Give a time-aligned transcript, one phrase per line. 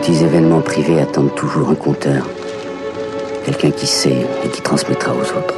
[0.00, 2.26] petits événements privés attendent toujours un compteur.
[3.44, 5.54] Quelqu'un qui sait et qui transmettra aux autres.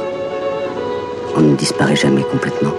[1.37, 2.73] On ne disparaît jamais complètement.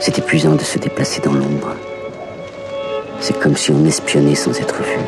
[0.00, 1.76] C'est épuisant de se déplacer dans l'ombre.
[3.20, 4.98] C'est comme si on espionnait sans être vu.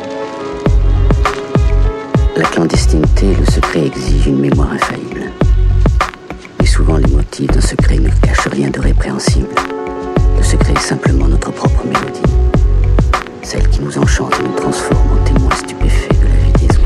[2.35, 5.31] La clandestinité et le secret exigent une mémoire infaillible.
[6.61, 9.55] Et souvent les motifs d'un secret ne cachent rien de répréhensible.
[10.37, 12.48] Le secret est simplement notre propre mélodie.
[13.51, 16.85] Celle qui nous enchante et nous transforme en témoins stupéfaits de la vie des autres.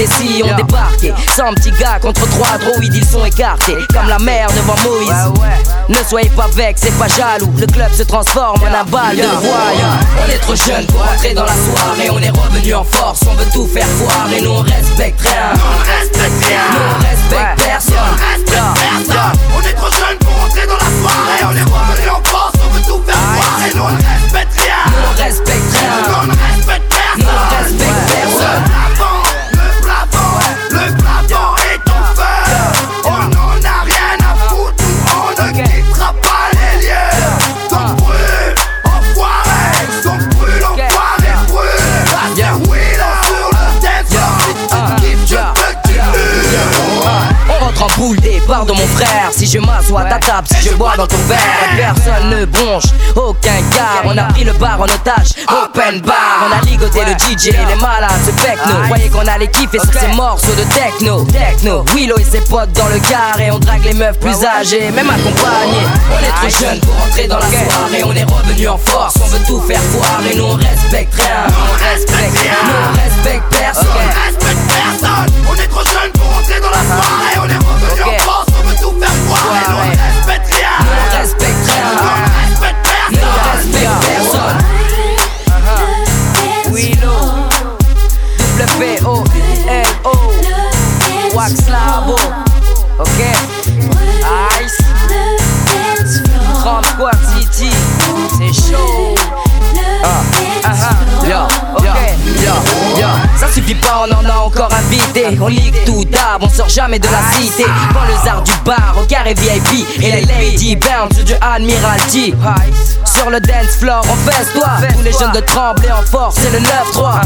[0.00, 1.12] Ma tessie ont débarqué.
[1.36, 3.76] Sans petit gars contre trois droïdes, ils sont écartés.
[3.92, 5.32] Comme la mer devant Moïse.
[5.88, 7.52] Ne soyez pas vexés, c'est pas jaloux.
[7.58, 9.22] Le club se transforme en un bal de.
[9.22, 12.10] On est trop jeunes pour entrer dans la soirée.
[12.10, 14.26] On est revenu en force, on veut tout faire voir.
[14.36, 15.52] Et nous on respecte rien.
[15.54, 16.60] on respecte rien.
[16.72, 17.96] Nous on respecte personne.
[18.00, 19.32] On respecte personne.
[19.56, 21.42] On est trop jeunes pour entrer dans la soirée.
[21.42, 23.60] On est revenu en force, on veut tout faire voir.
[23.68, 24.80] Et nous on respecte rien.
[24.86, 25.90] Nous on respecte rien.
[26.06, 27.18] Nous on respecte personne.
[27.18, 28.79] Nous on respecte personne.
[47.96, 49.30] Boule départ de mon frère.
[49.32, 51.38] Si je m'assois à ta table, si je bois dans ton verre,
[51.76, 52.84] personne ne bronche,
[53.16, 54.02] aucun car.
[54.04, 56.48] On a pris le bar en otage, open bar.
[56.48, 58.74] On a ligoté le DJ, les malades, ce techno.
[58.88, 61.24] Voyez qu'on allait kiffer sur ces morceaux de techno.
[61.24, 63.38] Techno, Willow et ses potes dans le car.
[63.40, 65.86] Et on drague les meufs plus âgées, même accompagnées.
[66.10, 68.02] On est trop jeunes pour entrer dans la soirée.
[68.04, 70.34] On est revenu en force, on veut tout faire foirer.
[70.36, 72.52] Nous on respecte rien, on respecte rien.
[72.64, 73.86] Nous on respecte personne.
[73.94, 75.34] On respecte personne.
[75.50, 76.29] On est trop jeunes pour
[76.60, 77.36] dans la soirée.
[77.38, 78.06] On est revenu en
[78.48, 79.64] on veut tout faire foirer.
[79.68, 80.74] Nous on respecte rien.
[80.80, 81.88] Nous on respecte rien.
[81.90, 82.04] On
[82.50, 83.56] respecte Nous on personne.
[83.56, 84.60] respecte personne.
[86.72, 87.24] Willow,
[88.78, 90.14] W-O-L-O,
[91.34, 92.16] Wax Labo,
[103.52, 105.38] suffit pas, on en a encore invité.
[105.40, 107.64] On ligue tout d'ab, on sort jamais de la cité.
[107.92, 112.34] Quand le zard du bar au carré VIP et les lady bounce du Admiralty.
[113.04, 114.68] Sur le dance floor, on fesse toi.
[114.94, 117.20] Tous les jeunes de Tremblay en force, c'est le 9-3.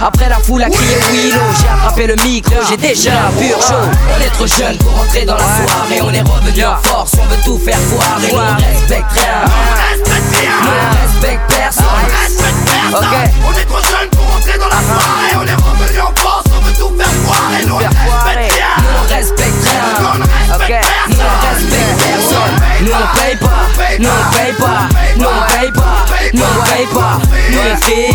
[0.00, 3.74] Après la foule a crié Willow, j'ai attrapé le micro, j'ai déjà un pur show.
[4.16, 7.26] On est trop jeunes pour entrer dans la soirée, on est revenu en force, on
[7.26, 8.32] veut tout faire foirer.
[8.32, 9.74] Nous on respecte rien, on
[11.00, 11.84] respecte personne.
[11.86, 13.02] On respecte personne.
[13.02, 13.14] Ok.
[13.46, 14.13] On est trop dans
[14.74, 15.32] la soirée.
[15.36, 17.12] On est revenu en force, on veut tout faire.
[17.66, 18.48] Nous on Faire foirer.
[19.08, 19.84] respecte rien.
[19.98, 20.80] Nous on respecte rien.
[21.08, 22.02] Nous, on respecte
[22.80, 22.94] nous on.
[22.94, 23.64] Nous paye pas,
[23.98, 25.96] nous on paye pas, nous on paye pas,
[26.34, 27.18] nous on paye pas.
[27.50, 28.14] Nous on frime,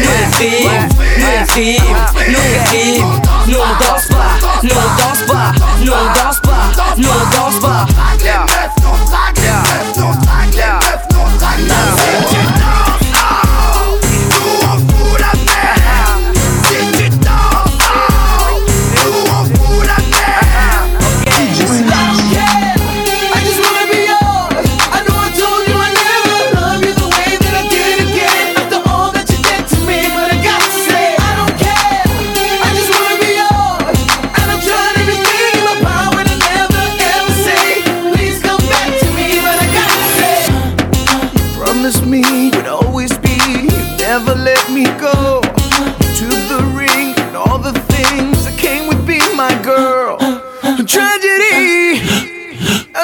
[0.00, 0.88] nous on frime,
[1.18, 1.96] nous on frime,
[2.28, 3.10] nous on frime.
[3.46, 4.30] Nous on danse pas,
[4.62, 6.64] nous on danse pas, nous on danse pas,
[6.96, 7.86] nous on danse pas.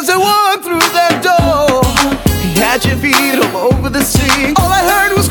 [0.05, 1.81] As I walked through that door.
[2.45, 4.53] You had your feet all over the sea.
[4.61, 5.24] All I heard was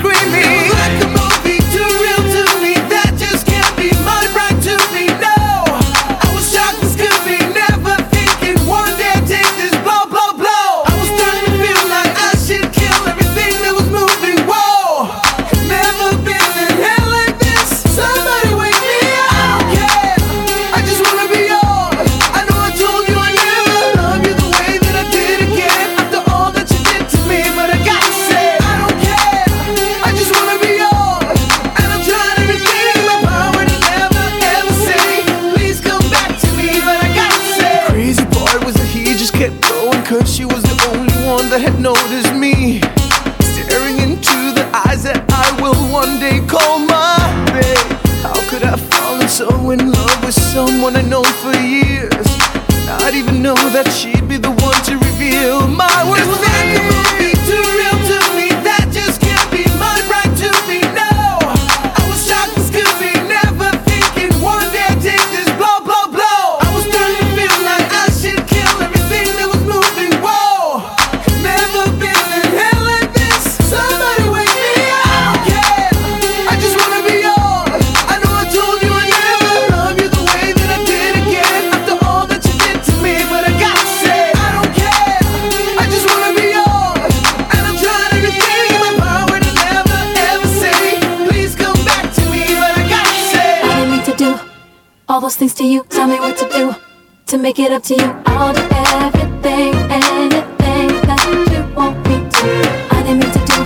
[97.53, 98.09] make it up to you.
[98.25, 98.65] I'll do
[98.97, 101.21] everything, anything that
[101.53, 102.49] you want me to.
[102.89, 103.61] I didn't mean to do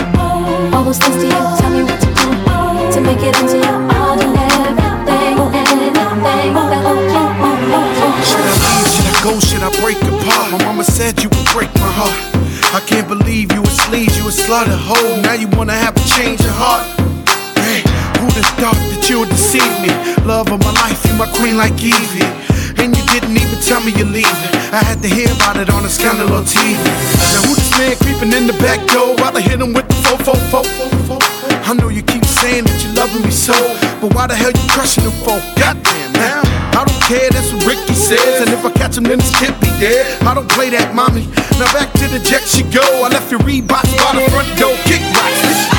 [0.76, 1.40] all those things to you.
[1.56, 2.28] Tell me what to do
[2.92, 3.74] to make it up to you.
[3.96, 6.76] I'll do everything, anything that you want
[7.64, 7.80] me
[8.28, 8.88] Should I leave?
[8.92, 9.32] Should I go?
[9.40, 10.52] Should I break apart?
[10.52, 12.18] My mama said you would break my heart.
[12.76, 15.22] I can't believe you a sleaze, you a slaughter hoe.
[15.22, 16.84] Now you wanna have a change of heart.
[17.64, 17.80] Hey,
[18.20, 19.88] who'd have thought that you would deceive me?
[20.28, 22.37] Love of my life, you my queen like Evie.
[23.78, 24.50] Tell me you're leaving.
[24.74, 26.74] I had to hear about it on a scandal on TV.
[27.34, 29.14] Now who this man creeping in the back door?
[29.16, 31.16] While I hit him with the fo fo fo fo fo.
[31.68, 33.54] I know you keep saying that you're loving me so,
[34.00, 35.38] but why the hell you crushing them for?
[35.60, 36.42] Goddamn, now
[36.74, 38.40] I don't care, that's what Ricky says.
[38.40, 40.22] And if I catch him, then this kid be dead.
[40.22, 41.26] I don't play that, mommy.
[41.60, 42.82] Now back to the jet she go.
[43.04, 45.77] I left your Reeboks by the front door, kick rocks.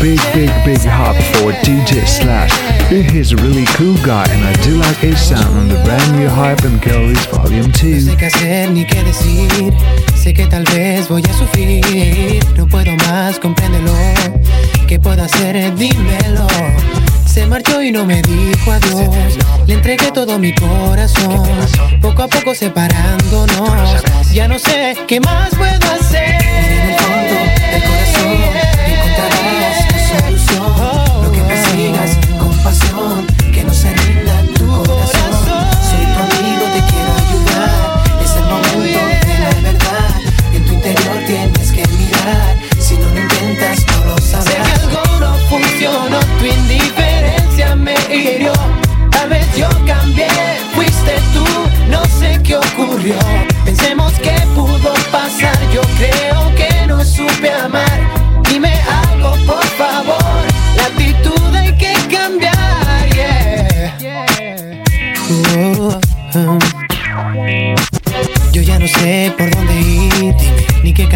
[0.00, 2.52] Big, big, big hop for DJ Slash.
[2.90, 6.28] He's a really cool guy, and I do like his sound on the brand new
[6.28, 8.06] Hype and Kelly's Volume 2.
[8.06, 9.72] No sé qué hacer ni qué decir.
[10.16, 12.44] Sé que tal vez voy a sufrir.
[12.56, 13.92] No puedo más, compréndelo.
[14.88, 15.74] ¿Qué puedo hacer?
[15.76, 16.48] Dímelo.
[17.26, 19.38] Se marchó y no me dijo adiós.
[19.66, 21.46] Le entregué todo mi corazón.
[22.00, 24.02] Poco a poco separándonos.
[24.32, 26.49] Ya no sé qué más puedo hacer.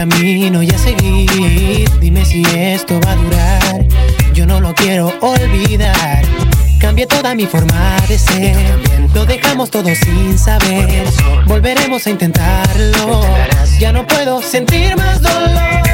[0.09, 1.89] Camino ya seguir.
[2.01, 3.87] Dime si esto va a durar.
[4.35, 6.23] Yo no lo quiero olvidar.
[6.79, 8.57] Cambié toda mi forma de ser.
[9.15, 11.07] Lo dejamos todo sin saber.
[11.47, 13.23] Volveremos a intentarlo.
[13.79, 15.94] Ya no puedo sentir más dolor.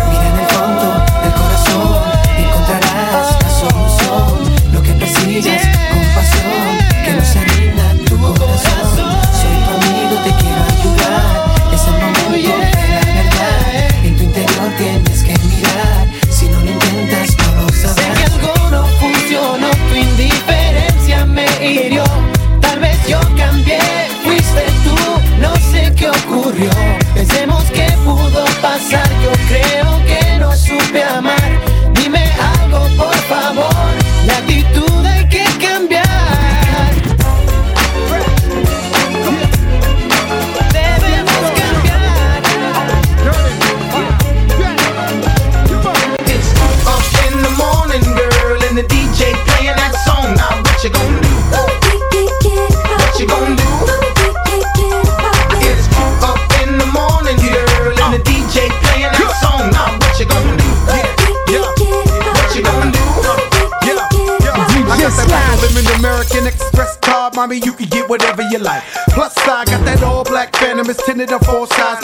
[67.48, 68.82] You can get whatever you like.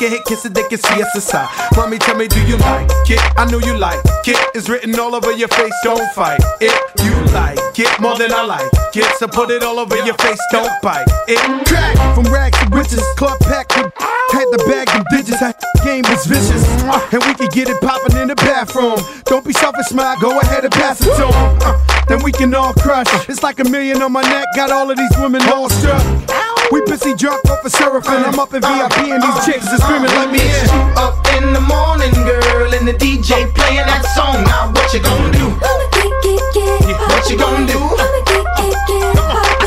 [0.06, 0.12] Four sides.
[0.12, 1.48] Get hit, kiss it, they can see us inside.
[1.76, 3.20] Mommy, tell me, do you like it?
[3.36, 4.36] I know you like it.
[4.54, 5.72] It's written all over your face.
[5.82, 6.74] Don't fight it.
[7.02, 9.04] You like it more than I like it.
[9.18, 10.40] So put it all over your face.
[10.52, 11.38] Don't bite it.
[11.66, 13.02] Crack from rags to riches.
[13.16, 13.92] Club packed with
[14.32, 15.40] had the bag them digits.
[15.40, 16.64] That game was vicious,
[17.12, 18.98] and we could get it poppin' in the bathroom.
[19.24, 20.16] Don't be selfish, smile.
[20.20, 21.58] Go ahead and pass it to 'em.
[21.62, 23.06] Uh, then we can all crush.
[23.28, 26.55] It's like a million on my neck, got all of these women all struck.
[26.72, 28.26] We busy drunk off of surfing.
[28.26, 30.66] I'm up in VIP and these chicks are screaming, let me in.
[30.98, 34.42] Up in the morning, girl, and the DJ playing that song.
[34.44, 35.46] Now what you gonna do?
[37.06, 37.78] What you gonna do?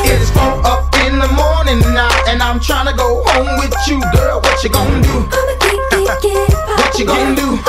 [0.04, 4.02] It's four up in the morning now, and I'm trying to go home with you,
[4.12, 4.42] girl.
[4.42, 5.24] What you gonna do?
[6.76, 7.60] What you gonna do?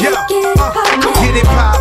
[0.00, 1.71] Yeah, uh, get it poppin', go ahead and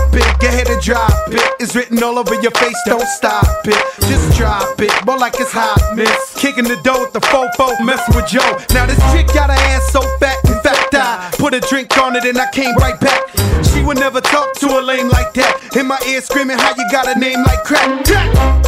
[0.82, 1.42] drop it.
[1.60, 3.78] It's written all over your face, don't stop it.
[4.10, 6.34] Just drop it, more like it's hot, miss.
[6.36, 8.58] Kicking the dough with the fofo, messing with Joe.
[8.74, 12.16] Now this chick got her ass so fat, in fact I put a drink on
[12.16, 13.30] it and I came right back.
[13.72, 15.76] She would never talk to a lame like that.
[15.78, 18.04] In my ear screaming, how you got a name like crack?
[18.06, 18.66] crack.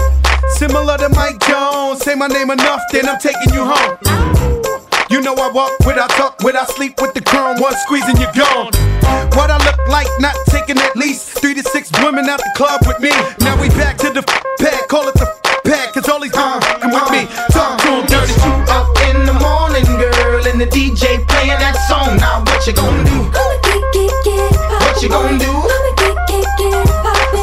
[0.58, 4.53] Similar to Mike Jones, say my name enough, then I'm taking you home.
[5.14, 8.34] You know I walk without talk, without sleep with the chrome, one squeeze and you're
[8.34, 8.74] gone.
[9.38, 12.82] What I look like, not taking at least three to six women out the club
[12.90, 13.14] with me.
[13.46, 14.26] Now we back to the
[14.58, 15.30] pack, call it the
[15.70, 17.30] pad, cause all these uh, come with me.
[17.54, 18.34] Talk to to 'em dirty.
[18.74, 22.18] Up in the morning, girl, and the DJ playing that song.
[22.18, 23.30] Now what you gonna do?
[24.82, 25.54] What you gonna do?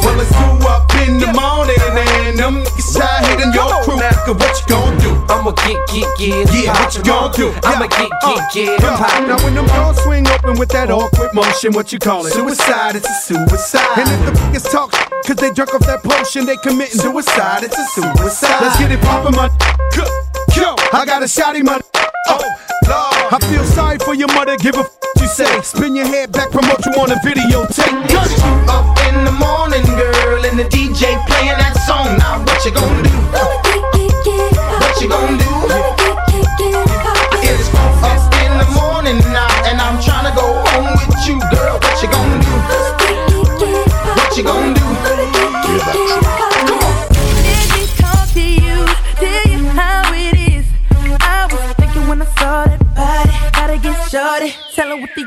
[0.03, 3.95] Well, it's two up in the morning and them niggas out hitting your crew.
[3.95, 5.00] Nigga, what you gonna do?
[5.51, 6.63] I'ma get, get, get.
[6.63, 7.51] Yeah, what you gonna do?
[7.63, 7.87] I'ma yeah.
[7.87, 8.83] get, get, uh, get.
[8.83, 9.25] Uh, yeah.
[9.27, 12.31] Now when them doors swing open with that awkward motion, what you call it?
[12.31, 13.99] Suicide, it's a suicide.
[13.99, 14.91] And if the biggest talk,
[15.27, 18.61] cause they drunk off that potion, they committing suicide, it's a suicide.
[18.61, 19.51] Let's get it poppin', my
[20.55, 20.75] yo.
[20.93, 21.81] I got a shotty, my
[22.27, 22.39] oh.
[22.87, 23.33] Lord.
[23.35, 25.51] I feel sorry for your mother, give a f you say.
[25.61, 29.35] Spin your head back, promote you on a video take Cause you up in the
[29.35, 32.07] morning, girl, and the DJ playing that song.
[32.17, 33.11] Now what you gonna do?
[34.79, 35.40] What you gonna do?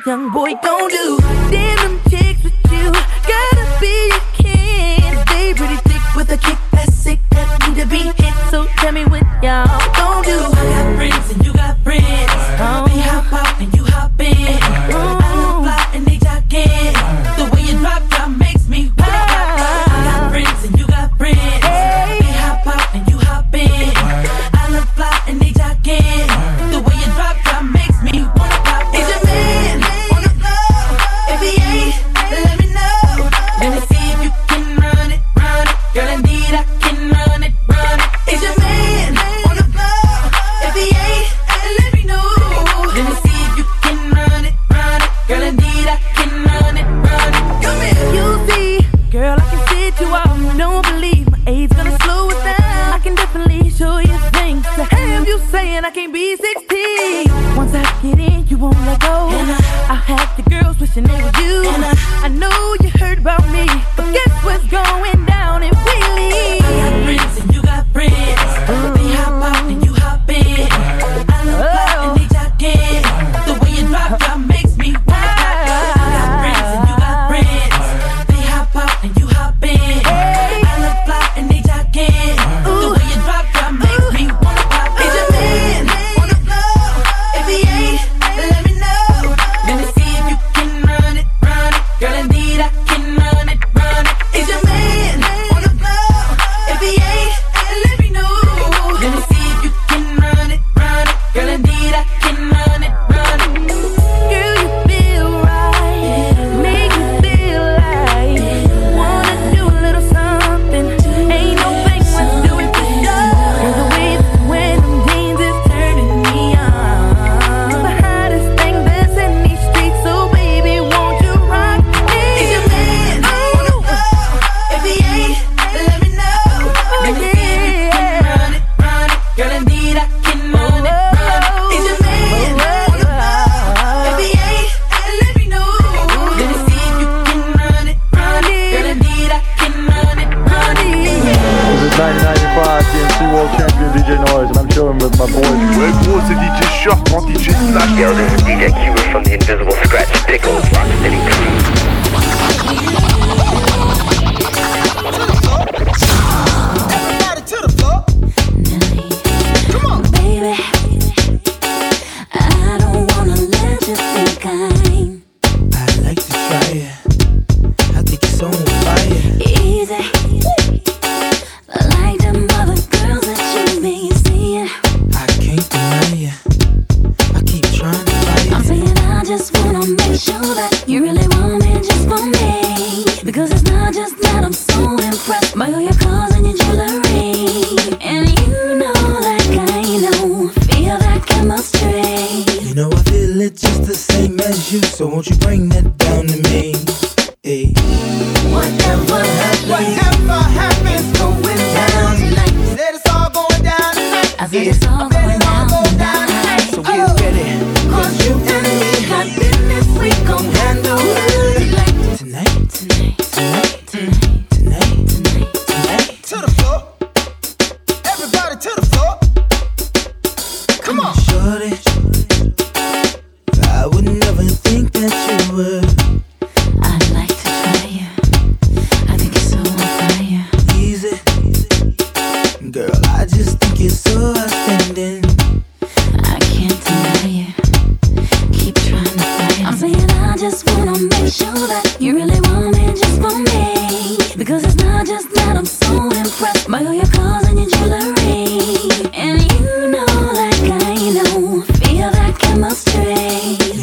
[0.06, 1.43] young boy gon' do?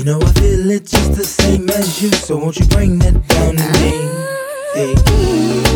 [0.02, 3.14] You know I feel it just the same as you, so won't you bring that
[3.28, 3.92] down to me?
[4.74, 4.96] Hey.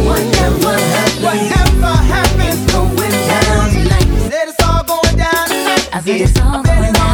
[0.01, 4.31] Whatever happens, Whatever happens, going down tonight.
[4.31, 5.89] said it's all going down tonight.
[5.93, 7.04] I said it's all going down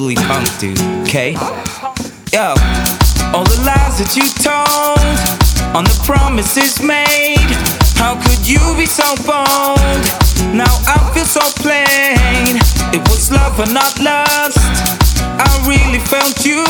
[0.00, 0.80] totally punked, dude.
[1.04, 1.32] Okay?
[2.32, 2.56] Yo,
[3.36, 4.96] all the lies that you told,
[5.76, 7.52] on the promises made.
[8.00, 10.00] How could you be so bold?
[10.56, 12.56] Now I feel so plain.
[12.96, 14.56] It was love or not lust.
[15.20, 16.64] I really felt you.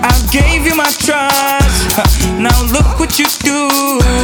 [0.00, 1.60] I gave you my trust.
[2.40, 3.68] Now look what you do.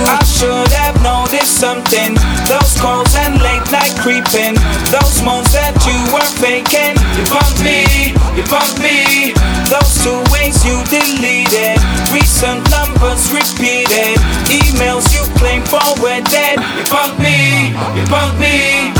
[0.08, 2.16] I should have noticed something.
[2.48, 4.56] Those calls and late night creeping.
[4.88, 6.96] Those moans that you were faking.
[7.14, 9.36] You bumped me, you bumped me.
[9.68, 11.78] Those two ways you deleted.
[12.10, 14.18] Recent numbers repeated.
[14.50, 16.56] Emails you claim forwarded.
[16.58, 18.90] You bumped me, you bumped me.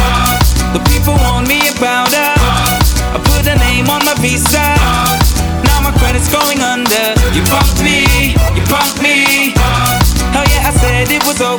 [0.76, 2.34] The people warn me about her.
[3.10, 4.62] I put a name on my visa.
[5.66, 7.19] Now my credit's going under.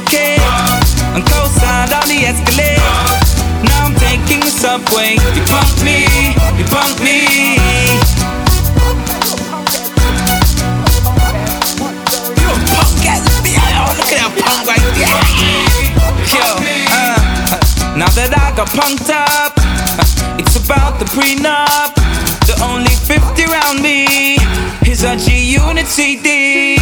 [0.01, 0.37] Okay.
[1.15, 2.81] And co-signed on the Escalade.
[3.63, 5.13] Now I'm taking the subway.
[5.35, 6.05] You punked me,
[6.57, 7.27] you punked me.
[12.37, 12.49] You.
[12.73, 12.93] Oh,
[13.97, 15.21] look at that punk right there.
[16.31, 16.45] Yo,
[16.95, 19.53] uh, now that I got punked up,
[20.39, 22.00] it's about the prenup.
[22.61, 24.37] Only 50 round me
[24.85, 26.77] is a G Unit CD.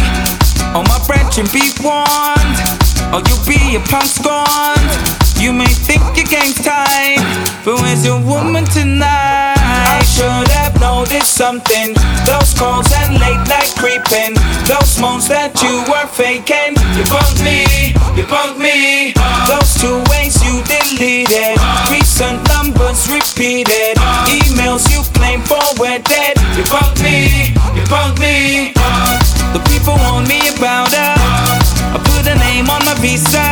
[0.74, 2.56] All my brethren be warned,
[3.12, 4.90] or you'll be a punk scorned.
[5.36, 7.20] You may think your game's tight,
[7.64, 9.60] but where's your woman tonight?
[9.60, 11.92] I should have noticed something.
[12.24, 14.36] Those calls and late night creeping.
[14.64, 16.80] Those moans that you were faking.
[16.96, 19.12] You bumped me, you bumped me.
[19.44, 20.39] Those two ways you
[20.96, 21.58] deleted.
[21.90, 23.96] Recent numbers repeated.
[24.26, 26.34] Emails you claim forwarded.
[26.56, 28.72] You bumped me, you bumped me.
[29.52, 31.14] The people warn me about her.
[31.94, 33.49] I put a name on my visa.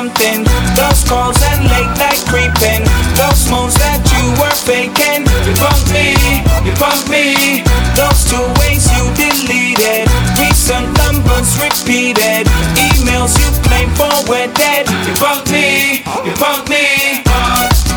[0.00, 0.44] Something.
[0.80, 2.88] Those calls and late night creeping.
[3.20, 5.28] Those moans that you were faking.
[5.44, 6.16] You bumped me,
[6.64, 7.60] you bumped me.
[7.92, 10.08] Those two ways you deleted.
[10.40, 12.48] Recent numbers repeated.
[12.80, 14.88] Emails you claim forwarded.
[15.04, 17.20] You bumped me, you bumped me.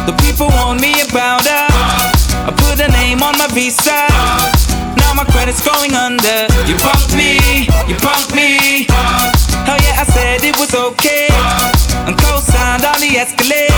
[0.04, 1.68] The people warn me about her.
[2.44, 4.12] I put a name on my visa.
[5.00, 6.52] Now my credit's going under.
[6.68, 7.40] You bumped me,
[7.88, 8.33] you bumped
[13.24, 13.72] Escalade.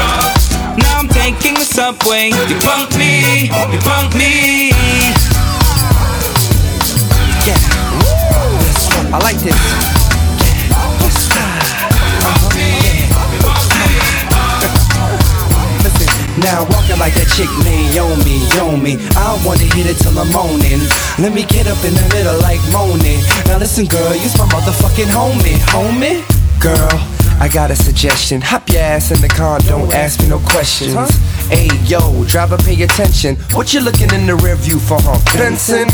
[0.81, 2.33] Now I'm taking the subway.
[2.49, 4.73] You bumped me, you bumped me.
[7.45, 7.53] Yeah,
[9.13, 9.53] I like this.
[16.41, 18.97] Now walking like that chick Naomi, on me.
[19.13, 20.81] I wanna hit it till I'm moaning.
[21.21, 23.21] Let me get up in the middle like moaning.
[23.45, 26.25] Now listen, girl, you's my motherfucking homie, homie.
[26.59, 28.41] Girl, I got a suggestion.
[28.41, 30.95] Hop your ass in the car, don't ask me no questions.
[31.49, 33.35] Hey yo, driver, pay attention.
[33.53, 35.19] What you looking in the rear view for, huh?
[35.37, 35.87] Benson?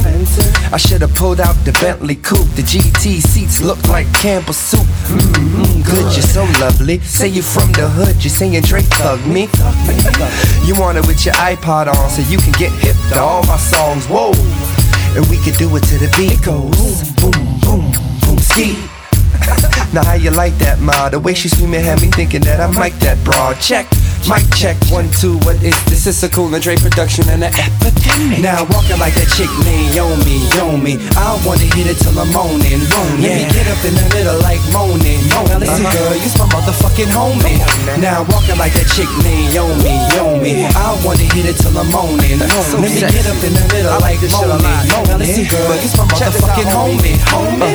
[0.71, 2.47] I should've pulled out the Bentley coupe.
[2.55, 4.85] The GT seats look like Campbell soup.
[5.09, 6.99] Mmm, good, you're so lovely.
[6.99, 9.49] Say you from the hood, you saying Drake thug me.
[10.65, 13.57] You want it with your iPod on so you can get hip to all my
[13.57, 14.05] songs.
[14.07, 14.31] Whoa,
[15.17, 16.41] and we can do it to the beat.
[16.43, 18.77] Goes boom, boom, boom, ski.
[19.93, 21.09] Now how you like that, ma?
[21.09, 23.59] The way she screaming had me thinking that I might that broad.
[23.59, 23.87] Check
[24.29, 25.41] Mic check one two.
[25.49, 26.05] What is this?
[26.05, 28.37] It's a cool and Dre production and an epidemic.
[28.37, 31.01] Now walking like that chick Naomi, Yomi.
[31.17, 32.85] I wanna hit it till I'm moaning.
[32.85, 35.17] Let me get up in the middle like moaning.
[35.33, 35.49] moaning.
[35.49, 37.57] Now listen, girl, you's my motherfucking homie.
[37.97, 40.69] Now walking like that chick Naomi, Yomi.
[40.69, 42.37] I wanna hit it till I'm moaning.
[42.37, 44.85] Let me get up in the middle like moaning.
[44.85, 47.73] Now listen, girl, you's my motherfucking homie, homie.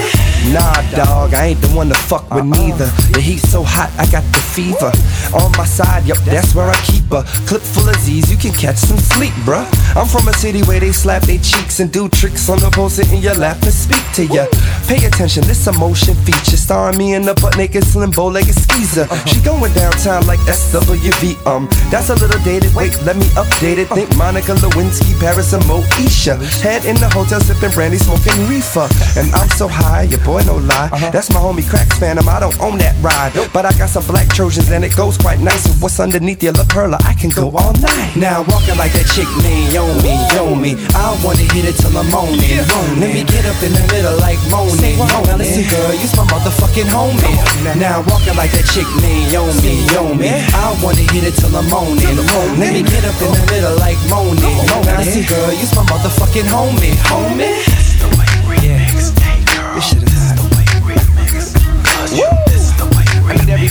[0.53, 2.87] Nah, dog, I ain't the one to fuck with neither.
[3.11, 4.93] The heat's so hot, I got the fever.
[5.35, 8.31] On my side, yup, that's where I keep a clip full of Z's.
[8.31, 9.67] You can catch some sleep, bruh.
[9.99, 12.89] I'm from a city where they slap their cheeks and do tricks on the pole,
[12.89, 14.47] sit in your lap and speak to ya.
[14.87, 18.55] Pay attention, this a motion feature starring me in the butt naked slim bow legged
[18.55, 19.09] skeezer.
[19.27, 21.43] She going downtown like SWV.
[21.45, 22.73] Um, that's a little dated.
[22.75, 23.89] Wait, let me update it.
[23.89, 26.39] Think Monica Lewinsky, Paris, and Moesha.
[26.63, 28.87] Head in the hotel sipping brandy, smoking reefer.
[29.17, 30.91] And I'm so high, your boy no lie.
[30.93, 31.11] Uh-huh.
[31.11, 32.29] That's my homie Cracks Phantom.
[32.29, 35.41] I don't own that ride, but I got some black Trojans and it goes quite
[35.41, 36.99] nice with what's underneath your lip perla.
[37.05, 38.17] I can go all night.
[38.17, 40.73] Now I'm walking like that chick Naomi, Yomi.
[40.95, 42.61] I wanna hit it till I'm moaning.
[43.01, 44.99] Let me get up in the middle like moaning.
[44.99, 47.79] Now listen, girl, you's my motherfucking homie.
[47.79, 50.29] Now I'm walking like that chick Naomi, Yomi.
[50.53, 52.17] I wanna hit it till I'm moaning.
[52.59, 54.59] Let me get up in the middle like moaning.
[54.67, 57.55] Now listen, girl, you's my motherfucking homie, homie.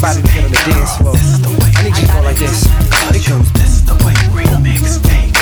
[0.05, 1.15] I need everybody to get on the dance floor.
[1.15, 2.65] I need you to go like this.
[3.15, 3.51] It comes.
[3.53, 5.03] This the way remix.
[5.07, 5.34] Hey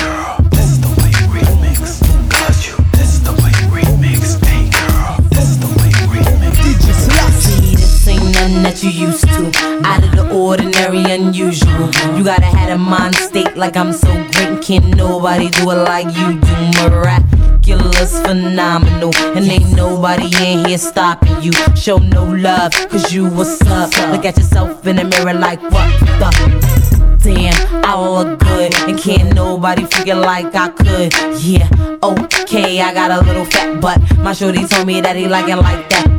[8.74, 9.52] that you used to.
[9.86, 11.86] Out of the ordinary, unusual.
[12.16, 14.62] You gotta have a mind state like I'm so great.
[14.62, 16.90] Can't nobody do it like you do.
[16.90, 19.14] Miraculous, phenomenal.
[19.36, 21.52] And ain't nobody in here stopping you.
[21.76, 23.90] Show no love, cause you what's up.
[24.12, 28.74] Look at yourself in the mirror like what the damn, I look good.
[28.88, 31.12] And can't nobody figure like I could.
[31.40, 31.68] Yeah,
[32.02, 34.00] okay, I got a little fat butt.
[34.18, 36.13] My shorty told me that he like it like that.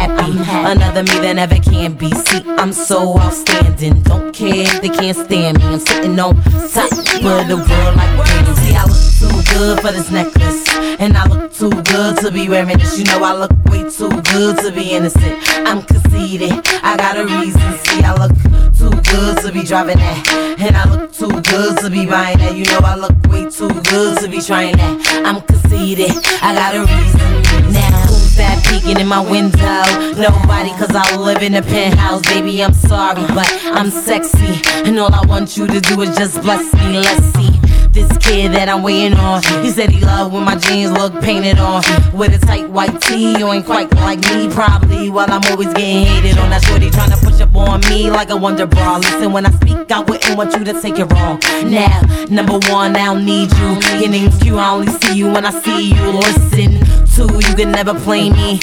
[0.00, 0.32] Happy,
[0.70, 2.10] another me that never can be.
[2.10, 4.00] See, I'm so outstanding.
[4.02, 5.64] Don't care if they can't stand me.
[5.64, 8.59] I'm sitting on top of the world like.
[8.74, 10.68] I look too good for this necklace.
[10.98, 12.98] And I look too good to be wearing this.
[12.98, 15.38] You know, I look way too good to be innocent.
[15.66, 16.52] I'm conceited,
[16.82, 17.60] I got a reason.
[17.84, 18.32] See, I look
[18.76, 20.56] too good to be driving that.
[20.58, 22.56] And I look too good to be buying that.
[22.56, 25.22] You know, I look way too good to be trying that.
[25.24, 27.72] I'm conceited, I got a reason.
[27.72, 29.84] Now, who's that peeking in my window?
[30.16, 32.22] Nobody, cause I live in a penthouse.
[32.22, 34.60] Baby, I'm sorry, but I'm sexy.
[34.84, 36.98] And all I want you to do is just bless me.
[36.98, 37.69] Let's see.
[37.92, 39.42] This kid that I'm waiting on.
[39.64, 41.82] He said he loved when my jeans look painted on.
[42.14, 45.10] With a tight white tee, you ain't quite like me, probably.
[45.10, 46.50] While I'm always getting hated on.
[46.50, 48.98] That shorty trying to push up on me like a wonder bra.
[48.98, 51.40] Listen, when I speak, I wouldn't want you to take it wrong.
[51.64, 52.00] Now,
[52.30, 54.00] number one, I don't need you.
[54.00, 56.10] Your name's Q, I only see you when I see you.
[56.12, 56.78] Listen,
[57.10, 58.60] two, you can never play me.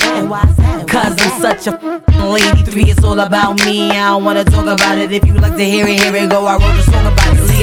[0.87, 2.63] Cause I'm such a lady.
[2.63, 3.91] Three, it's all about me.
[3.91, 5.11] I don't wanna talk about it.
[5.11, 6.45] If you like to hear it, here it go.
[6.45, 7.56] I wrote a song about it.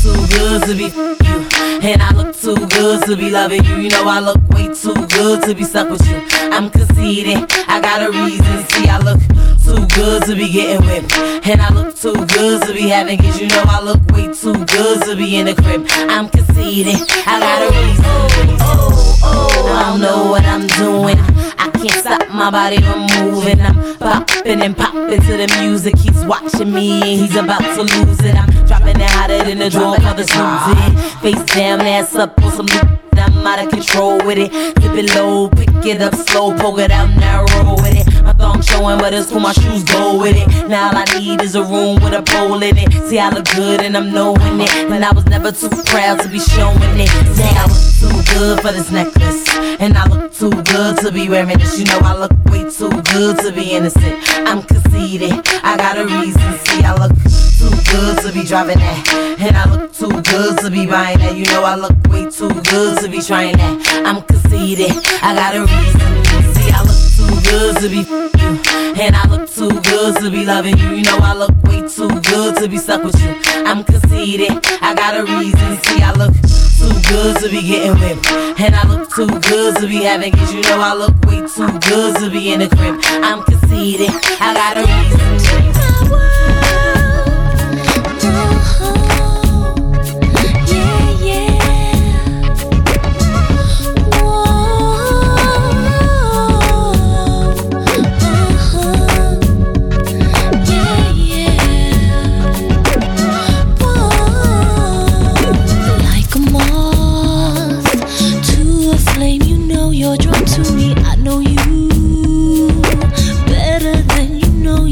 [0.00, 1.48] Too good to be you.
[1.82, 3.76] And I look too good to be loving you.
[3.76, 6.16] You know I look way too good to be stuck with you.
[6.50, 7.36] I'm conceited,
[7.68, 8.64] I got a reason.
[8.68, 9.20] See, I look
[9.62, 11.12] too good to be getting whipped.
[11.46, 13.42] And I look too good to be having kids.
[13.42, 15.86] You know I look way too good to be in the crib.
[15.90, 18.56] I'm conceited, I got a reason.
[18.62, 21.18] Oh, oh, I don't know what I'm doing.
[21.58, 23.60] I can't stop my body from moving.
[23.60, 25.96] I'm popping and popping to the music.
[25.96, 28.34] He's watching me and he's about to lose it.
[28.34, 33.09] I'm dropping it hotter than the drawer for snooze Face down, ass up on some.
[33.40, 34.52] I'm out of control with it.
[34.52, 38.22] Dip it low, pick it up slow, poke it out narrow with it.
[38.22, 40.68] My thong showing, but it's cool, my shoes go with it.
[40.68, 42.92] Now all I need is a room with a pole in it.
[43.08, 44.88] See, I look good and I'm knowing it.
[44.90, 47.08] But I was never too proud to be showing it.
[47.38, 49.48] Now I look too good for this necklace.
[49.80, 51.78] And I look too good to be wearing this.
[51.78, 54.20] You know, I look way too good to be innocent.
[54.46, 55.32] I'm conceited,
[55.64, 56.58] I got a reason.
[56.58, 57.16] See, I look
[57.60, 59.36] too good to be driving that.
[59.38, 61.36] And I look too good to be buying that.
[61.36, 63.76] You know, I look way too good to be trying that.
[64.06, 66.10] I'm conceited, I got a reason.
[66.56, 68.50] See, I look too good to be you.
[68.96, 70.88] And I look too good to be loving you.
[70.88, 73.36] You know, I look way too good to be stuck with you.
[73.68, 75.76] I'm conceited, I got a reason.
[75.84, 76.32] See, I look
[76.80, 78.26] too good to be getting whipped.
[78.56, 80.54] And I look too good to be having kids.
[80.54, 82.96] You know, I look way too good to be in the crib.
[83.20, 84.08] I'm conceited,
[84.40, 85.89] I got a reason.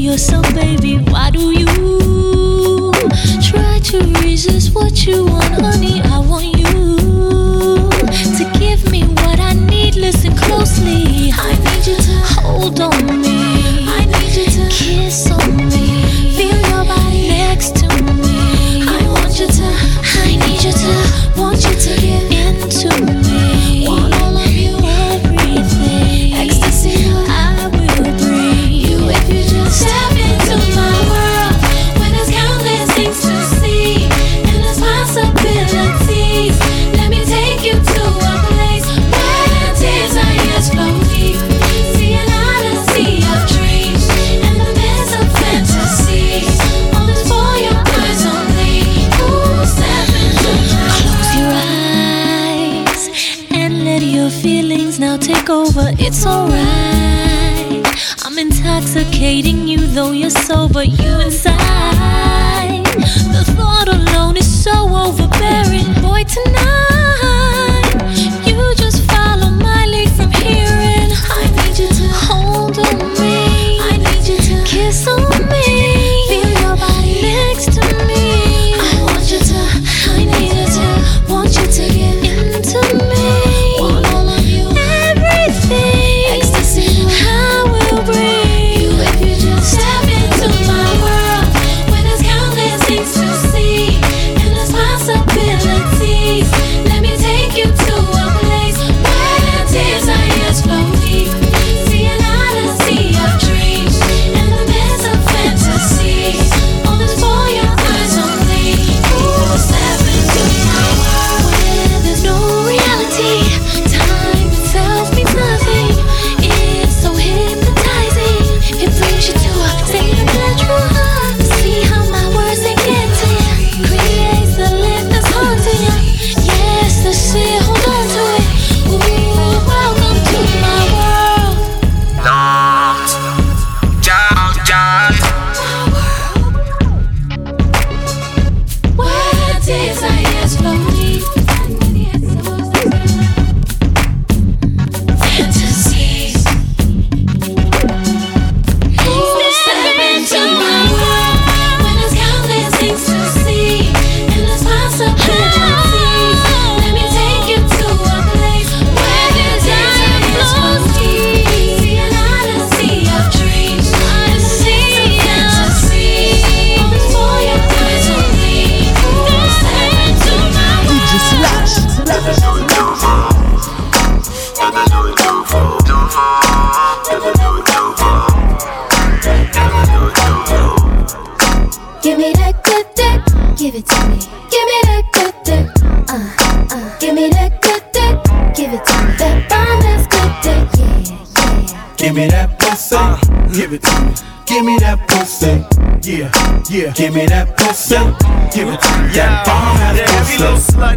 [0.09, 0.97] Yourself, baby.
[0.97, 2.91] Why do you
[3.41, 5.61] try to resist what you want,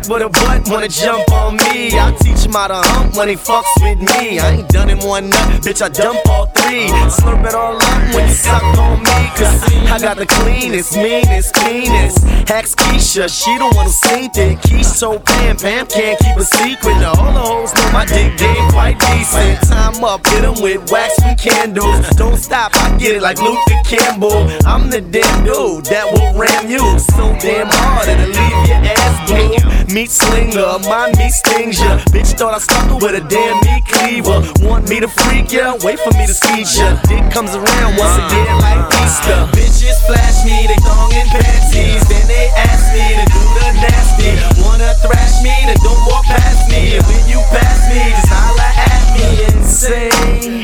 [0.08, 1.92] little with a butt wanna jump on me.
[1.98, 4.38] I teach him how to hump when he fucks with me.
[4.38, 6.88] I ain't done in one nut, bitch, I dump all three.
[7.10, 9.30] Slurp it all up when you suck on me.
[9.36, 12.16] Cause I got the cleanest, meanest penis.
[12.48, 14.58] Hex Keisha, she one who seen it.
[14.58, 16.96] Keisha told Pam, Pam can't keep a secret.
[16.98, 19.60] Now all the hoes know my dick game quite decent.
[19.68, 22.08] Time up, hit 'em with wax and candles.
[22.16, 24.48] Don't stop, I get it like Luther Campbell.
[24.66, 29.30] I'm the damn dude that will ram you so damn hard it'll leave your ass
[29.30, 29.91] blue.
[29.92, 32.00] Meat slinger, my meat stings ya.
[32.16, 34.40] Bitch thought I her with a damn meat cleaver.
[34.64, 35.76] Want me to freak ya?
[35.84, 36.96] Wait for me to squeeze ya.
[37.12, 39.44] Dick comes around once a day like Easter.
[39.52, 42.08] Bitches flash me, they thong and panties.
[42.08, 44.32] Then they ask me to do the nasty.
[44.64, 46.96] Wanna thrash me, then don't walk past me.
[46.96, 50.08] And when you pass me, just holla at me and say.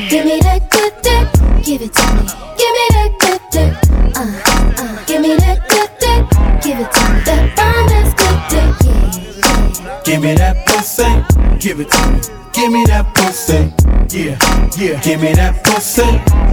[0.09, 1.29] Give me that good dick,
[1.61, 2.25] give it to me.
[2.57, 3.71] Give me that good dick,
[4.17, 5.05] uh, uh.
[5.05, 6.25] Give me that good dick,
[6.65, 7.28] give it to me.
[10.09, 11.03] Give me that pussy,
[11.59, 12.39] give it to me.
[12.51, 13.71] Give me that pussy,
[14.09, 14.35] Yeah,
[14.75, 14.99] yeah.
[15.01, 16.01] Give me that pussy.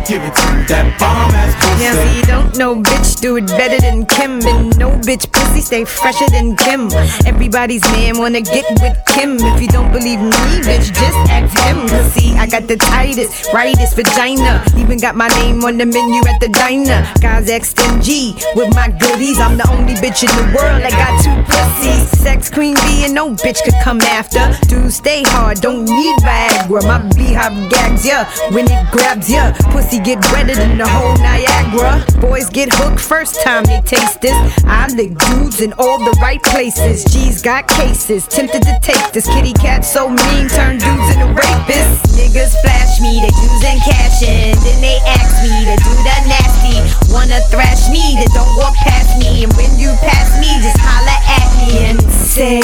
[0.05, 0.62] Give it to me.
[0.69, 1.83] That bomb ass pussy.
[1.83, 5.85] Now see, don't no bitch do it better than Kim, and no bitch pussy stay
[5.85, 6.93] fresher than Kim.
[7.24, 9.41] Everybody's man wanna get with Kim.
[9.41, 11.89] If you don't believe me, bitch, just ask him.
[11.89, 14.62] Cause see, I got the tightest, rightest vagina.
[14.76, 17.03] Even got my name on the menu at the diner.
[17.20, 19.41] Guys XMG with my goodies.
[19.41, 22.20] I'm the only bitch in the world that got two pussies.
[22.20, 24.42] Sex queen B and no bitch could come after.
[24.66, 26.82] Dude, stay hard, don't need Viagra.
[26.82, 29.55] My beehive gags ya when it grabs ya.
[29.70, 32.03] Pussy get wetter than the whole Niagara.
[32.18, 34.34] Boys get hooked first time they taste this.
[34.66, 37.05] I lick dudes in all the right places.
[37.05, 42.03] G's got cases, tempted to take this kitty cat so mean, turn dudes into rapists.
[42.18, 44.59] Niggas flash me, they using cash in.
[44.66, 46.82] Then they ask me to do the nasty.
[47.14, 49.44] Wanna thrash me, then don't walk past me.
[49.44, 52.61] And when you pass me, just holla at me and say,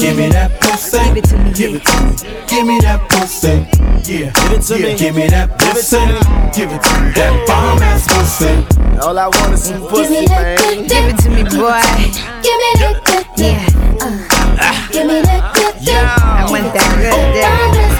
[0.00, 0.98] Give me that pussy.
[0.98, 1.52] Give it to me.
[1.52, 2.46] Give it to me.
[2.48, 3.68] Give me that pussy.
[4.08, 4.32] Yeah.
[4.32, 4.86] Give it to yeah.
[4.86, 4.98] me.
[4.98, 6.00] Give me that pussy.
[6.56, 7.12] Give it to me.
[7.12, 8.52] That bomb ass pussy.
[9.04, 10.86] All I want is some pussy, man.
[10.88, 11.82] Give it to me, boy.
[12.40, 13.60] Give me that good dick.
[14.00, 14.41] Uh,
[14.92, 15.94] give me that good dick.
[15.94, 17.92] I want oh, that good dick.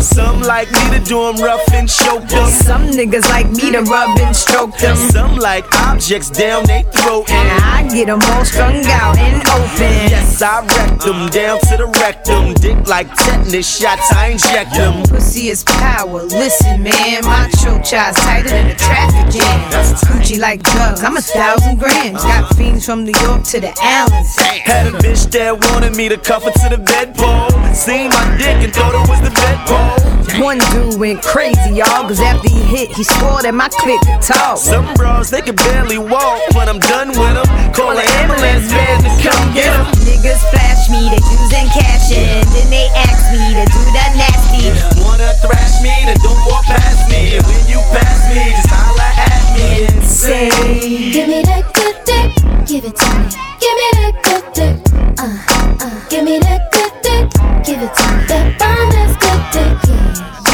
[0.00, 2.48] Some like me to do them rough and choke them.
[2.50, 4.96] Some niggas like me to rub and stroke them.
[4.96, 7.30] Some like objects down they throat.
[7.30, 10.10] And I get them all strung out and open.
[10.10, 12.54] Yes, I wreck them down to the rectum.
[12.54, 15.02] Dick like tetanus shots, I inject them.
[15.04, 16.22] Pussy is power.
[16.24, 19.70] Listen, man, my choke child's tighter than a traffic jam.
[20.08, 22.22] Gucci like drugs, I'm a thousand grams.
[22.22, 24.36] Got fiends from New York to the Allens.
[24.36, 27.50] Had a bitch that wanted me to cuff her to the bedpole.
[27.74, 30.18] Seen my dick and thought it was the bedpole.
[30.42, 34.58] One dude went crazy, y'all, cause after he hit, he swore that my click talk.
[34.58, 37.48] Some bros, they can barely walk when I'm done with them.
[37.74, 39.86] Call an ambulance man to come get them.
[40.06, 42.44] Niggas flash me, they using cash in.
[42.54, 44.70] Then they ask me to do the nasty.
[45.02, 47.34] Wanna thrash me, then don't walk past me.
[47.34, 48.97] And when you pass me, just holla
[49.28, 52.30] at me Give me that good dick.
[52.66, 53.26] Give it to me.
[53.60, 54.76] Give me that good dick.
[55.18, 56.08] Uh, uh.
[56.10, 57.30] Give me that good dick.
[57.64, 58.24] Give it to me.
[58.28, 59.74] That bomb ass good dick.
[59.88, 60.47] Yeah,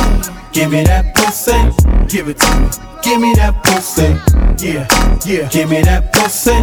[0.54, 1.50] Give me that pussy.
[2.06, 2.68] Give it to me.
[3.02, 4.14] Give me that pussy.
[4.64, 4.86] Yeah,
[5.26, 5.48] yeah.
[5.48, 6.54] Give me that pussy.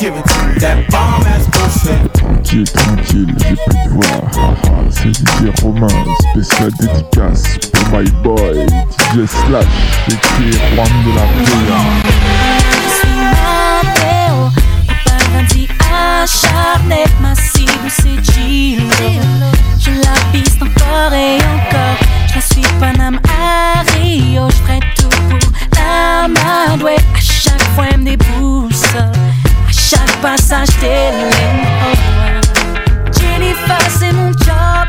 [0.00, 0.58] Give it to me.
[0.60, 1.92] That bomb ass pussy.
[2.14, 4.24] Tranquille, tranquille, j'ai pu te voir.
[4.32, 5.88] Haha, c'est DJ Romain,
[6.32, 8.64] spécial dédicace pour my boy,
[9.12, 9.66] DJ Slash,
[10.08, 12.23] et Juan de la Villa.
[15.34, 18.88] Paradis acharné, ma cible c'est Gillo.
[19.78, 21.98] Je la piste encore et encore.
[22.28, 24.48] Je la suis Paname à Rio.
[24.50, 25.38] Je ferai tout pour
[25.74, 26.96] la madouer.
[26.96, 28.84] À chaque fois, elle me débousse.
[28.94, 31.12] À chaque passage, t'es
[33.18, 34.83] Jennifer, c'est mon job.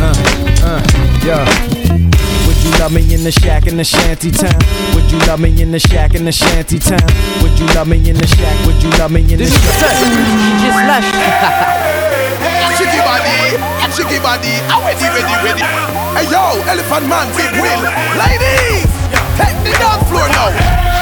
[0.00, 0.14] Uh,
[0.62, 0.80] uh,
[1.24, 1.38] yo.
[2.46, 4.54] Would you love me in the shack in the shanty town?
[4.94, 7.02] Would you love me in the shack in the shanty town?
[7.42, 8.66] Would you love me in the shack?
[8.66, 9.90] Would you love me in the This shack?
[9.90, 10.12] is
[10.62, 10.78] Just
[12.78, 13.58] Chicky body,
[13.90, 15.62] chicky body, I'm ready, ready, ready.
[16.14, 17.82] Hey yo, Elephant Man, Big Will,
[18.14, 18.86] ladies,
[19.34, 20.97] take the dance floor now.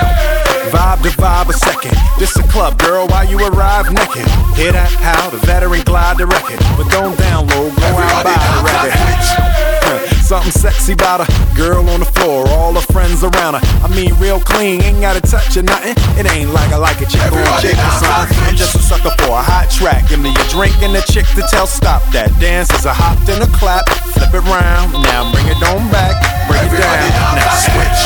[0.71, 1.95] Vibe to vibe a second.
[2.19, 4.27] This a club, girl, while you arrive naked.
[4.59, 4.91] Hear that?
[4.99, 6.59] How the veteran glide the record.
[6.75, 10.11] But don't download, go out by the record.
[10.27, 13.63] Something sexy about a girl on the floor, all her friends around her.
[13.79, 15.95] I mean, real clean, ain't gotta touch or nothing.
[16.19, 18.37] It ain't like I like a chick or a chick or something.
[18.43, 20.09] I'm just a sucker for a hot track.
[20.09, 22.35] Give me a drink and a chick to tell stop that.
[22.41, 23.87] Dance is a hop then a clap.
[24.19, 26.19] Flip it round, now bring it on back.
[26.51, 28.03] Break it down, now switch.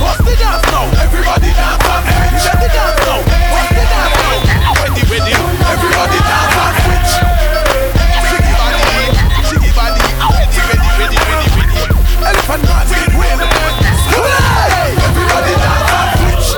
[0.00, 1.84] Bust the dance now, everybody dance.
[1.84, 4.72] Let the dance now, bust the dance now.
[4.80, 7.12] Ready, ready, everybody dance switch.
[8.24, 9.76] Body, body, ready, ready,
[10.96, 12.00] ready, ready, ready.
[12.24, 12.64] Elephant
[15.04, 16.48] everybody dance switch.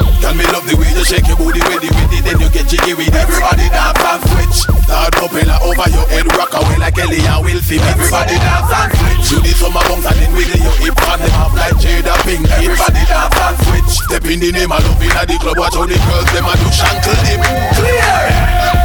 [0.52, 3.14] Love the way you shake your booty, ready, ready, then you get jiggy with it.
[3.14, 4.71] Everybody dance and switch.
[4.84, 7.78] Start propeller over your head, rock away like Ellie and Wilfie.
[7.80, 9.28] Everybody dance and switch.
[9.30, 12.44] Do the summer bounce and then wiggle your hip and them up like Jada Pink.
[12.50, 13.90] Everybody dance and switch.
[14.06, 16.52] Step in the name of love in the club, watch how the girls them a
[16.58, 17.40] do shankle dip.
[17.78, 18.82] Clear.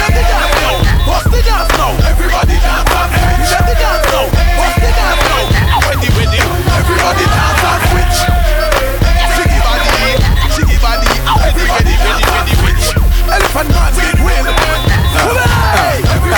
[0.00, 1.92] Let the dance now, bust the dance now.
[2.08, 3.50] Everybody dance and switch.
[3.50, 4.26] Let the dance now,
[4.56, 5.80] bust the dance now.
[5.90, 6.40] Ready, ready.
[6.40, 8.18] Everybody dance and switch.
[9.36, 9.88] Chicky body,
[10.54, 12.84] chicky body, ready, ready, ready, ready, ready.
[13.30, 14.19] Elephant Man,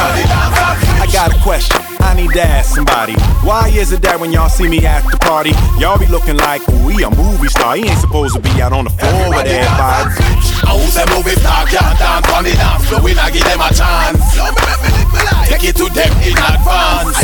[0.02, 1.80] I got a question.
[2.00, 3.14] I need to ask somebody.
[3.46, 6.66] Why is it that when y'all see me at the party, y'all be looking like
[6.84, 7.76] we a movie star?
[7.76, 9.62] He ain't supposed to be out on the floor with everybody.
[9.62, 13.02] I oh, who's a movie star can't dance on the dance floor.
[13.02, 15.01] We not give them a chance.
[15.48, 17.16] Take it to them in advance.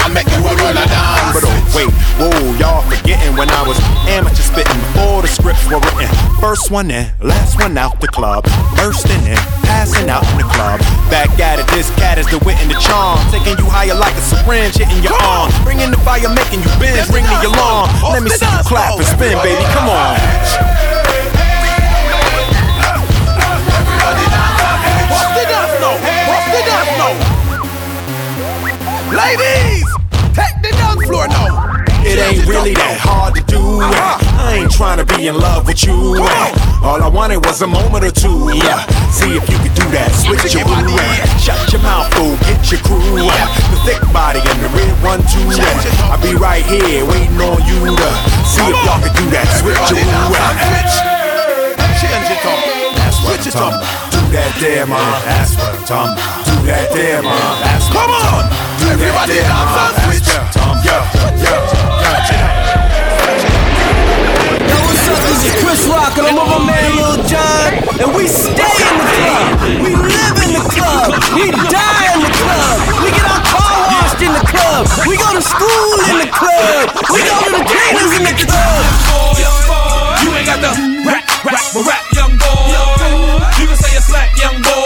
[0.00, 1.34] And make them roll a dance.
[1.34, 5.80] But oh, wait, whoa, y'all forgetting when I was amateur spitting before the scripts were
[5.80, 6.08] written.
[6.40, 8.44] First one in, last one out the club.
[8.76, 10.80] Bursting in, passing out in the club.
[11.10, 13.18] Back at it, this cat is the wit and the charm.
[13.30, 15.52] Taking you higher like a syringe hitting your arm.
[15.64, 17.90] Bringing the fire, making you bend, ring the alarm.
[18.12, 20.99] Let me see you clap and spin, baby, come on.
[29.20, 29.84] Ladies,
[30.32, 31.76] take the dance floor now.
[32.00, 33.60] It ain't really that hard to do.
[33.60, 34.16] Uh-huh.
[34.40, 36.16] I ain't trying to be in love with you.
[36.80, 38.48] All I wanted was a moment or two.
[38.56, 38.80] Yeah.
[39.12, 40.08] See if you could do that.
[40.16, 40.96] Switch your body.
[41.36, 42.32] Shut your mouth, fool.
[42.48, 43.20] Get your crew.
[43.20, 45.44] The thick body and the red one too.
[46.08, 48.08] I'll be right here waiting on you to
[48.48, 49.44] see if y'all could do that.
[49.60, 50.00] Switch your
[52.00, 52.56] Change it up.
[53.12, 53.84] Switch it up.
[54.08, 54.96] Do that there, man.
[55.28, 56.48] That's what I'm talking about.
[56.48, 57.36] Do that there, man.
[57.60, 58.69] That's what Come on.
[58.90, 60.26] Everybody dance and switch.
[60.82, 60.98] Yo,
[61.38, 61.54] yo,
[64.66, 65.14] Yo, what's up?
[65.30, 67.70] This is Chris Rock, and I'm with my man Lil Jon,
[68.02, 69.62] and we stay in the club.
[69.78, 71.14] We live in the club.
[71.38, 72.82] We die in the club.
[72.98, 74.82] We get our car washed in the club.
[75.06, 76.90] We go to school in the club.
[77.14, 78.82] We go to the cleaners in the club.
[80.26, 80.74] You ain't got the
[81.06, 82.74] rap, rap, rap, young boy.
[83.54, 84.66] You can say a slack, young boy.
[84.66, 84.79] Young boy,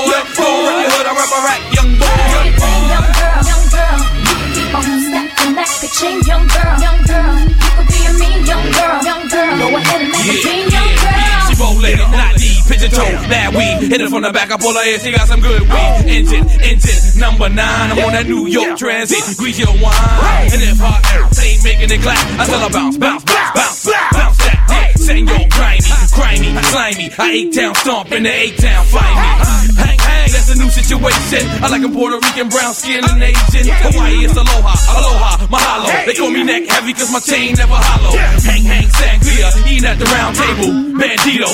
[12.91, 13.89] not toe, bad weed.
[13.89, 15.93] Hit it from the back, I pull her in, she got some good weed.
[16.05, 17.93] Engine, engine, number nine.
[17.93, 20.51] I'm on that New York transit, grease your wine.
[20.53, 24.12] And if her ass ain't making it clap, I tell her bounce, bounce, bounce, bounce,
[24.12, 25.01] bounce that dick.
[25.01, 27.07] Senor, grimy, grimy, slimy.
[27.18, 29.28] I eight town stomp in the eight town, find me.
[29.76, 31.45] Hang, hang, that's a new situation.
[31.61, 33.68] I like a Puerto Rican brown skin and Asian.
[33.85, 35.89] Hawaii is aloha, aloha, mahalo.
[36.07, 38.16] They call me neck heavy cause my chain never hollow.
[38.45, 40.72] Hang, hang, sangria, eating at the round table.
[40.95, 41.51] Bandito,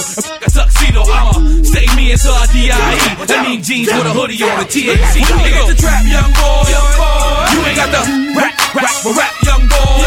[0.60, 1.32] tuxedo, I'ma
[1.64, 3.26] stay me until I D.I.E.
[3.26, 5.24] That mean jeans with a hoodie on the THC.
[5.24, 6.68] You get the trap, young boy.
[6.68, 8.02] You ain't got the
[8.36, 10.04] rap, rap, but rap, young boy.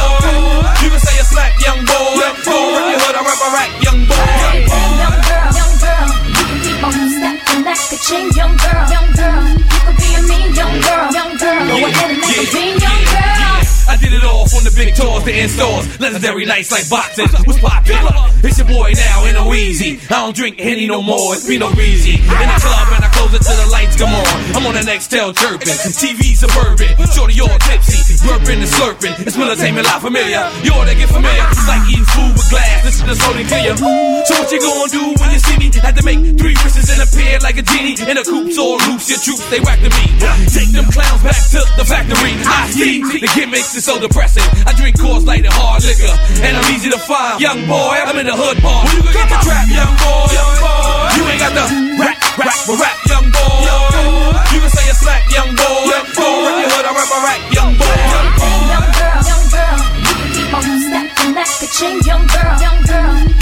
[0.83, 2.21] You can say a slack, young boy.
[2.21, 4.29] Rap your hood, I rap a rap, young boy.
[5.01, 8.27] Young girl, young girl, you can keep on stacking that pitching.
[8.37, 11.61] Young girl, young girl, you could be a mean young girl, young girl.
[11.65, 13.22] Go ahead and make a young girl.
[14.03, 15.87] Did it all from the big tours to in stores.
[15.95, 17.31] Legendary nights like boxing.
[17.47, 17.95] What's poppin'?
[18.43, 19.95] It's your boy now, in no easy.
[20.11, 22.19] I don't drink Henny no more, it's Pino Greasy.
[22.19, 24.27] In the club and I close it till the lights come on.
[24.51, 25.71] I'm on the next tail chirping.
[25.95, 28.19] TV suburban, shorty all tipsy.
[28.27, 29.15] Burping and slurping.
[29.23, 30.51] It's entertainment life familiar.
[30.67, 31.47] You ought to get familiar.
[31.47, 32.83] It's like eating food with glass.
[32.83, 33.71] Listen to something clear.
[33.79, 35.71] So what you gonna do when you see me?
[35.79, 36.82] Had to make three wishes
[37.43, 37.99] like a genie.
[38.07, 40.05] In a coup's all loose, your troops, they whack to me.
[40.47, 42.33] Take them clowns back to the factory.
[42.47, 44.47] I see the gimmicks is so depressing.
[44.65, 46.09] I drink Coors Light and hard liquor,
[46.41, 47.41] and I'm easy to find.
[47.43, 48.87] Young boy, I'm in the hood bar.
[48.87, 50.31] When you gonna get the trap, young boy?
[50.31, 51.65] Young boy, you ain't got the
[51.99, 53.67] rap, rap, rap, rap, young boy.
[54.55, 55.83] You can say a slack, young boy.
[55.91, 57.99] Young boy, rap your hood, I rap a rap, young boy.
[58.15, 63.32] Young girl, young girl, you can keep on snapping that ka-ching, young girl, young girl.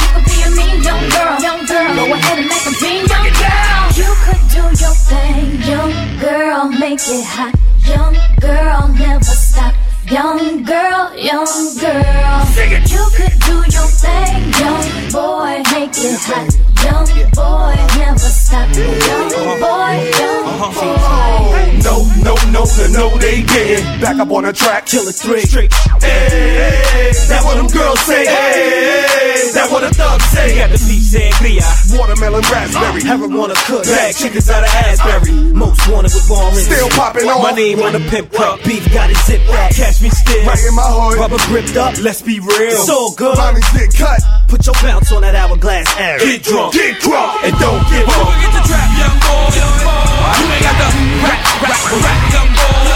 [2.12, 3.88] Go ahead and make a mean young girl.
[3.96, 7.56] You could do your thing, young girl, make it hot,
[7.88, 9.74] young girl, never stop.
[10.12, 12.44] Young girl, young girl,
[12.86, 16.52] you could do your thing, young boy, make it hot,
[16.84, 19.30] young boy, never stop, young
[19.62, 21.72] boy, young boy.
[21.82, 24.02] No, no, no, no, no, they didn't.
[24.02, 25.42] Back up on the track, killer three.
[25.42, 25.74] Straight.
[26.04, 28.26] Hey, that what them girls say.
[28.26, 30.60] Hey, that what the thugs say.
[30.60, 31.64] Got the beef sangria.
[31.98, 33.02] Watermelon raspberry.
[33.10, 33.84] Ever wanna cook?
[33.86, 35.32] Bag chickens out of Asbury.
[35.54, 36.56] Most wanted with Warren.
[36.56, 37.42] Still popping on.
[37.42, 38.64] My name on the pimp cup.
[38.64, 39.74] Beef got it zipped back.
[39.74, 40.46] Catch me still.
[40.46, 41.18] Right in my heart.
[41.18, 41.98] Rubber gripped up.
[42.02, 42.72] Let's be real.
[42.72, 43.38] So good.
[43.38, 44.20] Mommy's dick cut.
[44.48, 46.20] Put your bounce on that hourglass air.
[46.20, 48.28] Get drunk, get drunk, and don't give up.
[48.28, 49.48] gonna get the trap, young boy?
[49.56, 50.90] Young boy, you ain't got the
[51.24, 52.91] rap, rap, rap, young boy.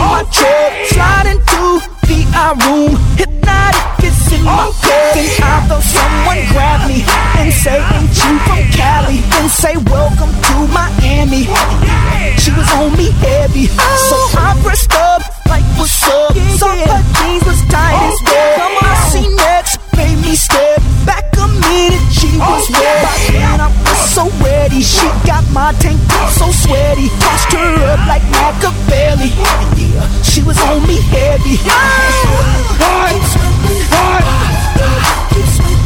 [0.00, 0.72] My truck.
[0.88, 2.96] Sliding through the eye room.
[3.20, 5.12] Hpnotiq is in my cup.
[5.12, 7.04] Then I felt someone grab me
[7.36, 9.20] and say, Ain't you from Cali?
[9.28, 11.44] Then say, Welcome to Miami.
[12.40, 13.66] She was on me heavy.
[14.08, 15.20] So I pressed up
[15.52, 16.32] like, What's up?
[16.56, 18.56] Saw her jeans was tight as well.
[18.72, 18.88] Oh.
[18.88, 22.00] I see next, made me step back a minute.
[22.08, 23.04] She was oh, wet.
[23.04, 24.80] By then I so ready.
[24.80, 27.08] She got my tank top so sweaty.
[27.20, 29.30] Tossed her up like Machiavelli.
[29.76, 31.56] Yeah, she was on me heavy.
[35.60, 35.79] When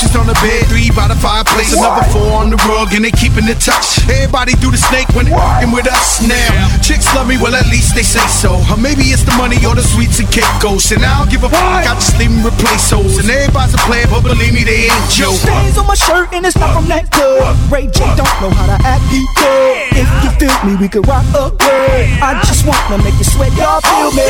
[0.00, 3.12] Two on the bed, three by the fireplace, another four on the rug, and they
[3.12, 4.00] keeping it touch.
[4.08, 6.72] Everybody do the snake when they fucking with us now.
[6.80, 8.56] Chicks love me, well at least they say so.
[8.72, 10.90] Or maybe it's the money or the sweets and cake ghosts.
[10.92, 13.20] And I don't give a fuck, I just leave 'em replace hoes.
[13.20, 15.36] And everybody's a player, but believe me, they ain't Joe.
[15.36, 17.56] Stains on my shirt and it's not from that club.
[17.68, 20.00] Ray J don't know how to act he could.
[20.00, 22.08] If you feel me, we could rock a good.
[22.24, 24.24] I just wanna make you sweat, y'all feel me.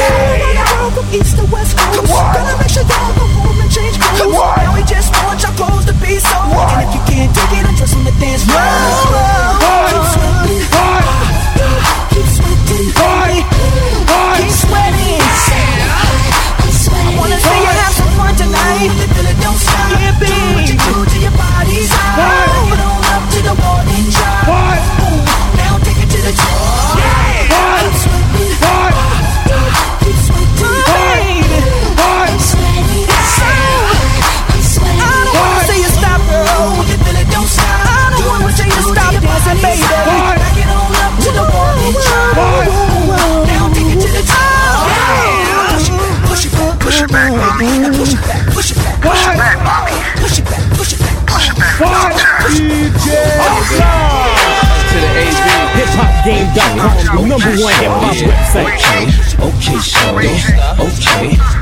[0.67, 2.11] Girl from east to west coast.
[2.11, 4.35] Gotta make sure y'all go home and change clothes.
[4.59, 6.41] Now we just want your clothes to be so.
[6.41, 8.65] And if you can't take it, undress on the dance floor.
[9.93, 10.65] Keep sweating.
[12.11, 13.45] Keep sweating.
[14.37, 15.21] Keep sweating.
[16.91, 18.89] I wanna see you have some fun tonight.
[19.45, 20.01] Don't stop.
[20.01, 20.17] Yeah.
[20.21, 22.49] Do what you do your body's hot.
[22.49, 23.55] Bring it on up to the
[23.97, 24.81] and try.
[25.61, 26.97] Now take it to the top.
[27.85, 28.33] Keep sweating.
[28.37, 29.29] Keep sweating.
[30.01, 30.50] Keep sweating.
[41.91, 42.07] bitch.
[42.37, 44.87] Whoa, Now it to the top.
[44.87, 45.75] Yeah.
[45.75, 45.95] Push it,
[46.27, 47.67] push it, push it back, mommy.
[47.97, 48.21] Push it
[48.55, 49.97] push it push it back, mommy.
[50.21, 51.81] Push it push it push it back.
[51.81, 52.13] What
[52.51, 53.07] DJ
[54.91, 55.51] To the AV.
[55.71, 58.75] HipHopGame.com, the number one hip hop website.
[58.91, 59.07] Okay,
[59.41, 59.79] okay,
[60.85, 61.60] okay.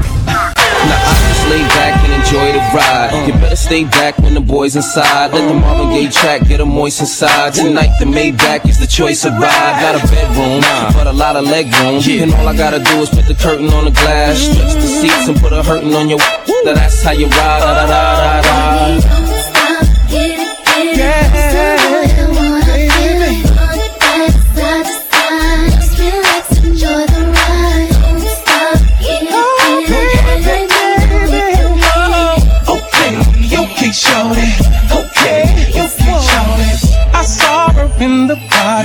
[0.86, 3.26] Now I just lay back and enjoy the ride.
[3.26, 5.32] You better stay back when the boys inside.
[5.32, 7.54] Let the Marvin Gaye track get 'em moist inside.
[7.54, 9.82] Tonight the Maybach is the choice of ride.
[9.82, 10.60] Not a bedroom,
[10.94, 12.02] but a lot of leg room.
[12.22, 15.28] And all I gotta do is put the curtain on the glass, stretch the seats
[15.28, 16.20] and put a hurting on your.
[16.64, 17.60] That's how you ride.
[17.60, 19.27] Da, da, da.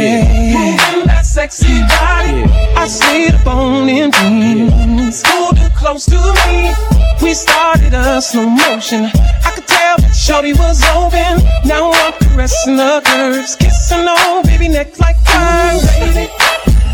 [0.03, 2.43] Moving that sexy body.
[2.75, 5.23] I see the bone in jeans.
[5.25, 6.73] Holding close to me.
[7.21, 9.05] We started a slow motion.
[9.05, 11.39] I could tell that shorty was open.
[11.65, 13.55] Now I'm caressing her curves.
[13.55, 16.27] Kissing on baby neck like wine, baby.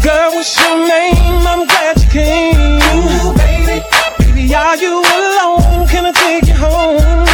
[0.04, 1.48] Girl, what's your name?
[1.50, 2.80] I'm glad you came.
[2.94, 3.82] Ooh, baby.
[4.20, 5.88] Baby, are you alone?
[5.88, 7.29] Can I take you home?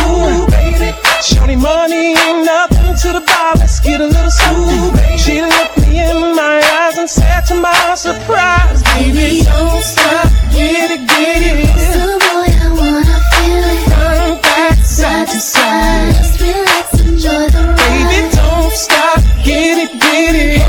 [1.25, 1.55] Ooh, baby.
[1.55, 3.53] Shorty, money ain't nothing to the bar.
[3.55, 5.17] Let's get a little something.
[5.17, 10.29] She looked me in my eyes and said to my surprise, baby, don't stop.
[10.51, 11.67] Get it, get it.
[11.93, 13.79] So boy, I wanna feel it.
[13.89, 16.15] Front, back, side to side.
[16.15, 17.77] Just relax, enjoy the ride.
[17.77, 19.19] Baby, don't stop.
[19.43, 20.61] Get it, get it.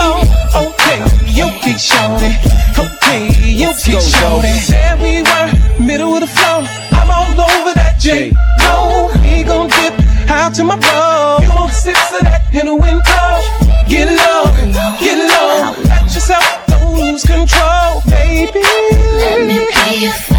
[0.00, 2.36] Oh, okay, You'll be shoddy,
[2.76, 3.58] okay, shorty.
[3.58, 4.52] Okay, okay, shorty.
[4.60, 6.97] Said we were middle of the floor.
[8.08, 8.32] J.
[8.60, 9.92] No, we gon' dip
[10.30, 11.44] out to my bro.
[11.44, 13.44] You want sips of that in the wind cold?
[13.86, 14.48] Get low,
[14.96, 15.76] get low.
[15.84, 16.48] Let yourself
[16.96, 18.64] lose control, baby.
[19.20, 20.37] Let me be your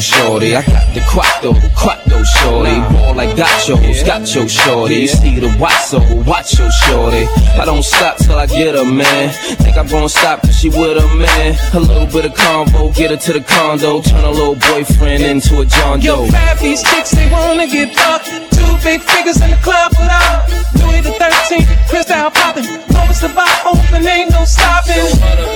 [0.00, 0.54] Shorty.
[0.54, 2.76] I got the quattro, quattro shorty.
[2.92, 5.02] Ball like gachos, gacho shorty.
[5.02, 7.26] You see the watso, watcho shorty.
[7.58, 9.32] I don't stop till I get her, man.
[9.58, 11.56] Think I'm gonna stop cause she with a man.
[11.74, 14.02] A little bit of convo, get her to the condo.
[14.02, 16.24] Turn a little boyfriend into a John Doe.
[16.24, 18.26] Yo, fab these chicks, they wanna get fucked.
[18.26, 20.48] Two big figures in the club with without
[20.80, 22.66] Louis the 13th, Cristal popping.
[22.92, 25.06] Moments the bar open, ain't no stopping.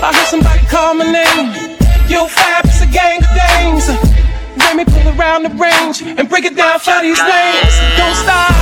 [0.03, 1.73] I heard somebody call my name.
[2.09, 4.32] Yo, fab, it's a gang of dames.
[4.63, 7.75] Let me pull around the range and break it down for these names.
[7.99, 8.55] Don't stop.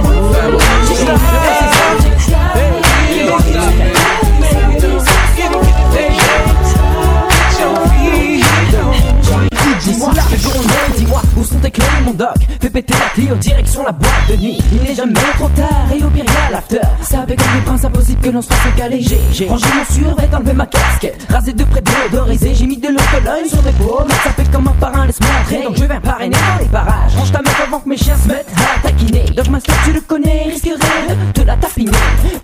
[11.55, 12.35] sont tes mon doc.
[12.61, 14.57] Fais péter la clé en direction la boîte de nuit.
[14.71, 16.79] Il n'est jamais trop tard et au pire y'a l'after.
[17.01, 20.53] Ça fait comme des impossible que l'on se fasse caler J'ai, rangé mon survêt, enlevé
[20.53, 21.25] ma casquette.
[21.29, 24.67] Rasé de près, déodorisé, j'ai mis de l'eau colonne sur mes paumes Ça fait comme
[24.67, 25.63] un parrain, laisse-moi entrer.
[25.63, 27.15] Donc je viens parrainer dans les parages.
[27.15, 29.25] Range ta meuf avant que mes chiens se mettent à taquiner.
[29.35, 30.77] Dogmaster, tu le connais, risquerait
[31.09, 31.91] de te la tapiner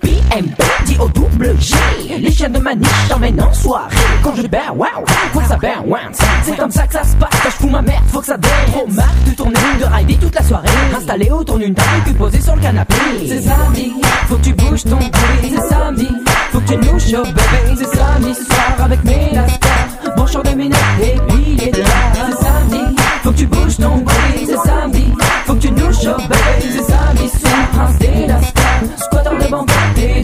[0.02, 1.76] PMP, dit au double G.
[2.20, 3.96] Les chiens de ma niche t'emmènent en soirée.
[4.24, 6.02] Quand je bats, waouh, faut que ça berne, waouh
[6.44, 8.38] C'est comme ça que ça se passe, quand je fous ma merde, faut que ça
[8.38, 8.48] dé
[9.26, 10.68] De tourner, de rider toute la soirée.
[10.96, 12.96] Installé autour d'une table, puis posé sur le canapé.
[13.28, 13.94] C'est samedi,
[14.28, 15.50] faut que tu bouges ton cul.
[15.50, 16.08] C'est samedi,
[16.52, 17.76] faut que tu nous chauffes bébé.
[17.78, 20.16] C'est samedi soir avec mes lascars.
[20.16, 24.46] Branchant des minettes et puis les là C'est samedi, faut que tu bouges ton cul.
[24.46, 25.06] C'est samedi,
[25.46, 26.62] faut que tu nous chauffes bébé.
[26.62, 28.82] C'est samedi soir, prince des lascars.
[28.98, 30.22] Squatteur de banquette et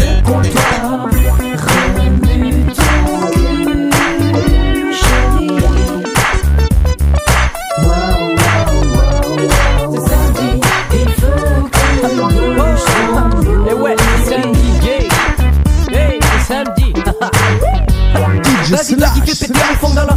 [19.27, 20.15] 别被电，你疯掉了。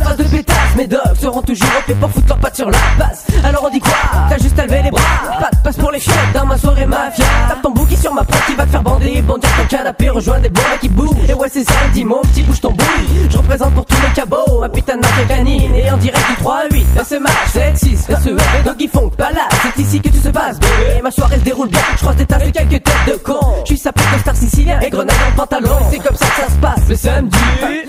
[0.86, 3.26] Dogs seront toujours au pattes sur la passe.
[3.44, 3.92] Alors on dit quoi
[4.28, 5.02] T'as juste à lever les bras.
[5.40, 7.24] Pas de passe pour les chiottes dans ma soirée mafia.
[7.48, 9.22] Tape ton bouki sur ma pote qui va te faire bander.
[9.22, 11.28] Bondir ton canapé, rejoins des bourrins qui bougent.
[11.28, 13.28] Et ouais, c'est ça, dis mon petit bouge ton bouli.
[13.30, 15.74] Je représente pour tous les cabots, un putain de canine.
[15.74, 19.48] Et en direct du 3-8, SMH, 7-6, SER, Doggy Funk, là.
[19.62, 21.00] C'est ici que tout se passe, bébé.
[21.02, 21.80] Ma soirée se déroule bien.
[21.96, 23.40] Je croise des tasses de quelques têtes de con.
[23.64, 25.76] Je suis sapé de star sicilien et grenade le pantalon.
[25.90, 26.88] C'est comme ça que ça se passe.
[26.88, 27.38] Le samedi,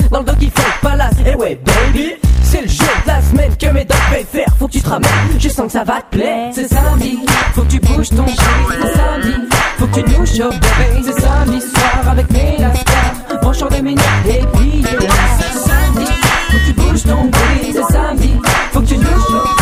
[0.10, 1.16] dans le Doggy Funk Palace.
[1.26, 2.16] Et ouais, baby.
[2.52, 5.10] C'est le jour de la semaine que mes dogs faire Faut que tu te ramènes,
[5.40, 6.52] je sens que ça va te plaire.
[6.54, 7.20] C'est samedi,
[7.54, 8.34] faut que tu bouges ton cul
[8.82, 9.48] C'est samedi,
[9.78, 11.02] faut que tu nous chauffes bébé.
[11.02, 13.40] C'est samedi soir avec mes lascars.
[13.42, 16.12] Branchons des minutes et puis C'est samedi,
[16.50, 18.34] faut que tu bouges ton cul C'est samedi,
[18.74, 19.61] faut que tu nous chauffes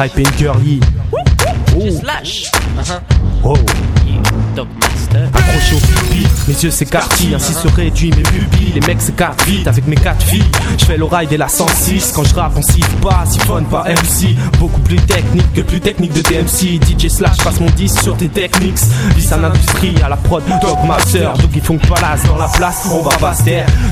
[0.00, 0.80] Hype and girly.
[1.90, 2.50] Slash.
[2.54, 3.00] Uh-huh.
[3.44, 3.54] Oh.
[4.56, 4.99] Dogmaster.
[5.14, 8.72] Accroché au pipi, mes yeux s'écartillent, ainsi se réduit mes pupilles.
[8.74, 10.50] Les mecs s'écartent vite avec mes quatre filles.
[10.78, 12.12] Je fais l'oreille dès la 106.
[12.14, 14.36] Quand je rappe, on siffle pas, siphonne pas MC.
[14.58, 16.80] Beaucoup plus technique que plus technique de DMC.
[16.80, 18.78] DJ Slash passe mon 10 sur tes techniques.
[19.16, 21.32] Vissan Industrie à la prod, Dogmaster.
[21.38, 23.44] Doggy Funk Palace dans la place, on va pas se.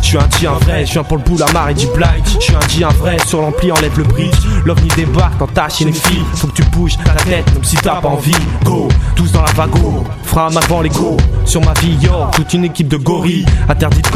[0.03, 1.87] Je suis un G un vrai, je viens pour le bout, la marre et du
[1.89, 2.25] blind.
[2.27, 4.37] Je suis un G un vrai, sur l'ampli enlève le bridge.
[4.65, 6.23] L'ovni débarque, entache une fille.
[6.35, 8.35] Faut que tu bouges ta tête, même si t'as pas envie.
[8.65, 11.08] Go, tous dans la vago, frein avant les go.
[11.45, 13.47] Sur ma vie, yo, toute une équipe de gorilles.
[13.69, 14.09] Interdit de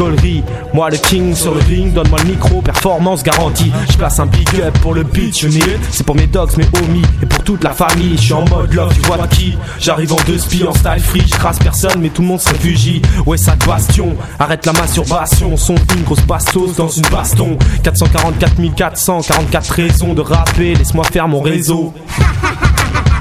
[0.73, 1.93] moi le king sur le ring.
[1.93, 3.71] Donne-moi le micro, performance garantie.
[3.89, 5.03] Je place un big up pour le
[5.47, 8.17] n'ai C'est pour mes dogs, mes homies et pour toute la famille.
[8.17, 9.57] Je suis en mode love, tu vois de qui?
[9.79, 11.23] J'arrive en deux spies en style free.
[11.25, 13.01] Je crasse personne, mais tout le monde se réfugie.
[13.25, 15.57] Ouais, ça bastion, arrête la masturbation.
[15.57, 17.57] Son une grosse bastos dans une baston.
[17.83, 20.75] 444 444 raisons de rapper.
[20.75, 21.93] Laisse-moi faire mon réseau.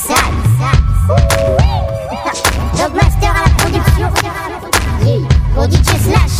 [0.00, 0.32] Vissan
[2.76, 4.08] Dogmaster à la production
[5.04, 6.36] Yeah Pour DJ Slash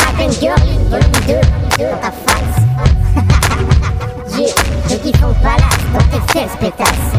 [0.00, 0.58] Happen Girl
[0.90, 1.34] Volume 2
[1.78, 2.58] Dans ta face
[4.36, 4.54] Yeah
[4.88, 7.14] Ceux qui font palace Dans tes fesses pétasses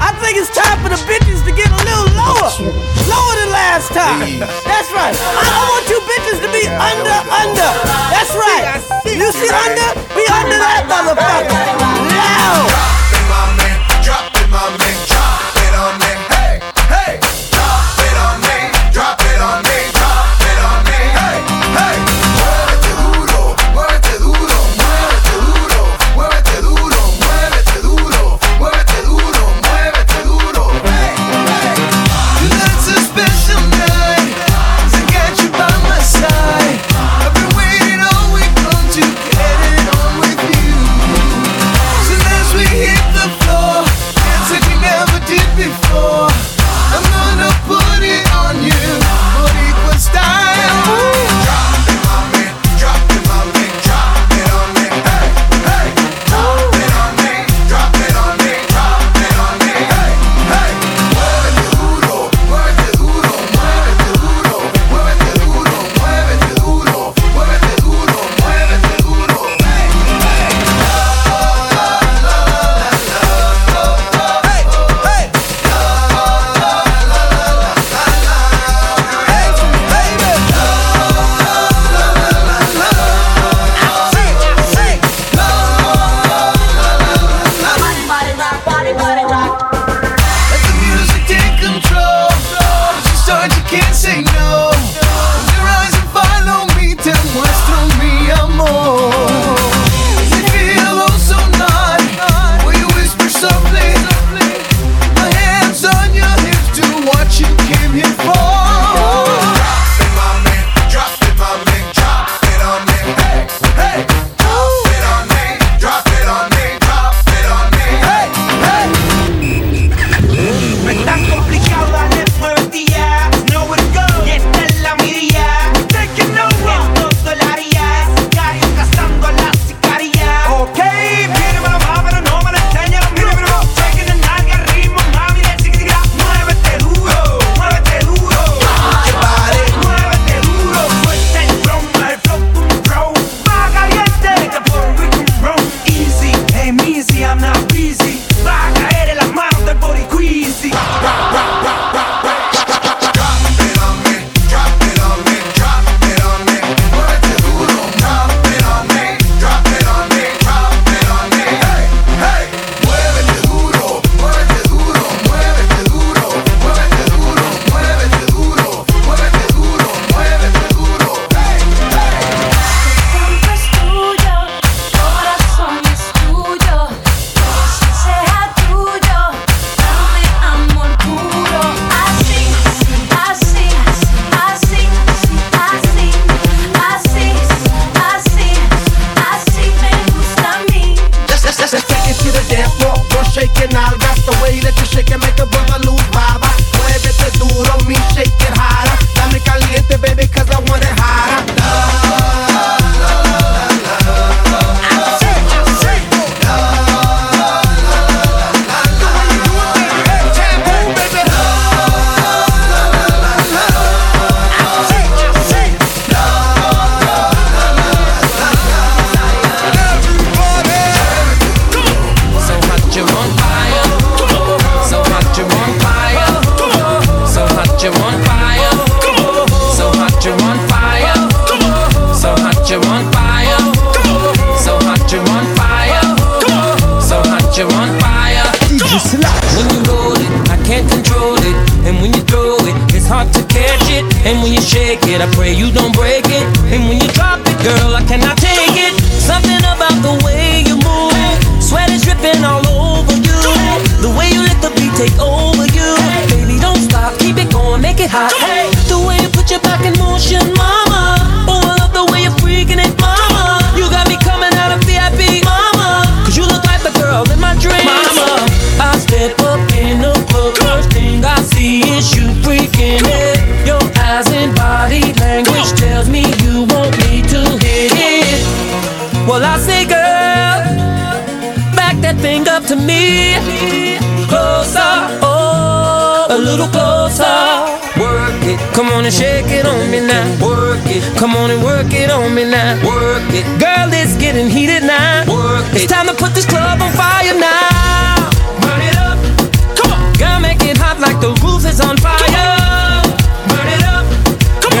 [0.00, 2.50] I think it's time for the bitches to get a little lower.
[3.10, 4.38] Lower than last time.
[4.64, 5.14] That's right.
[5.14, 7.70] I don't want you bitches to be under, under.
[8.10, 8.87] That's right.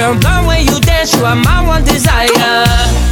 [0.08, 3.07] When you dance, you are my one desire.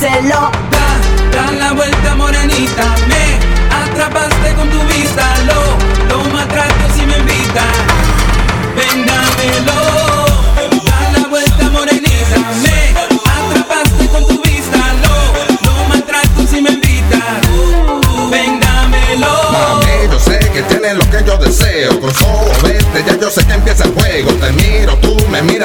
[0.00, 0.50] díselo.
[0.70, 2.94] Da, da la vuelta morenita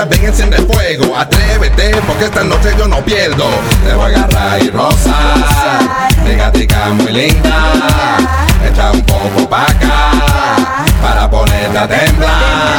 [0.10, 1.16] Ven, enciende fuego.
[1.18, 3.46] Atrévete, porque esta noche yo no pierdo.
[3.86, 5.16] Te voy a agarrar y rosa.
[6.24, 8.18] Negatica muy linda.
[8.66, 10.12] Echa un poco pa' acá
[11.02, 12.32] para ponerte a temblar.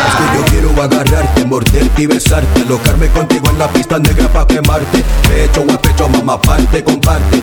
[0.08, 4.46] Es que yo quiero agarrarte, morderte y besarte, locarme contigo en la pista negra pa'
[4.46, 5.04] quemarte.
[5.28, 7.42] Pecho a pecho, mamá, parte, comparte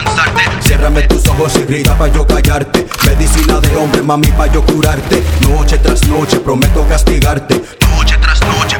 [0.00, 0.42] alcanzarte.
[0.60, 2.86] Ciérrame tus ojos y grita pa' yo callarte.
[3.06, 5.22] Medicina de hombre, mami, pa' yo curarte.
[5.48, 7.62] Noche tras noche prometo castigarte.
[7.96, 8.78] Noche tras noche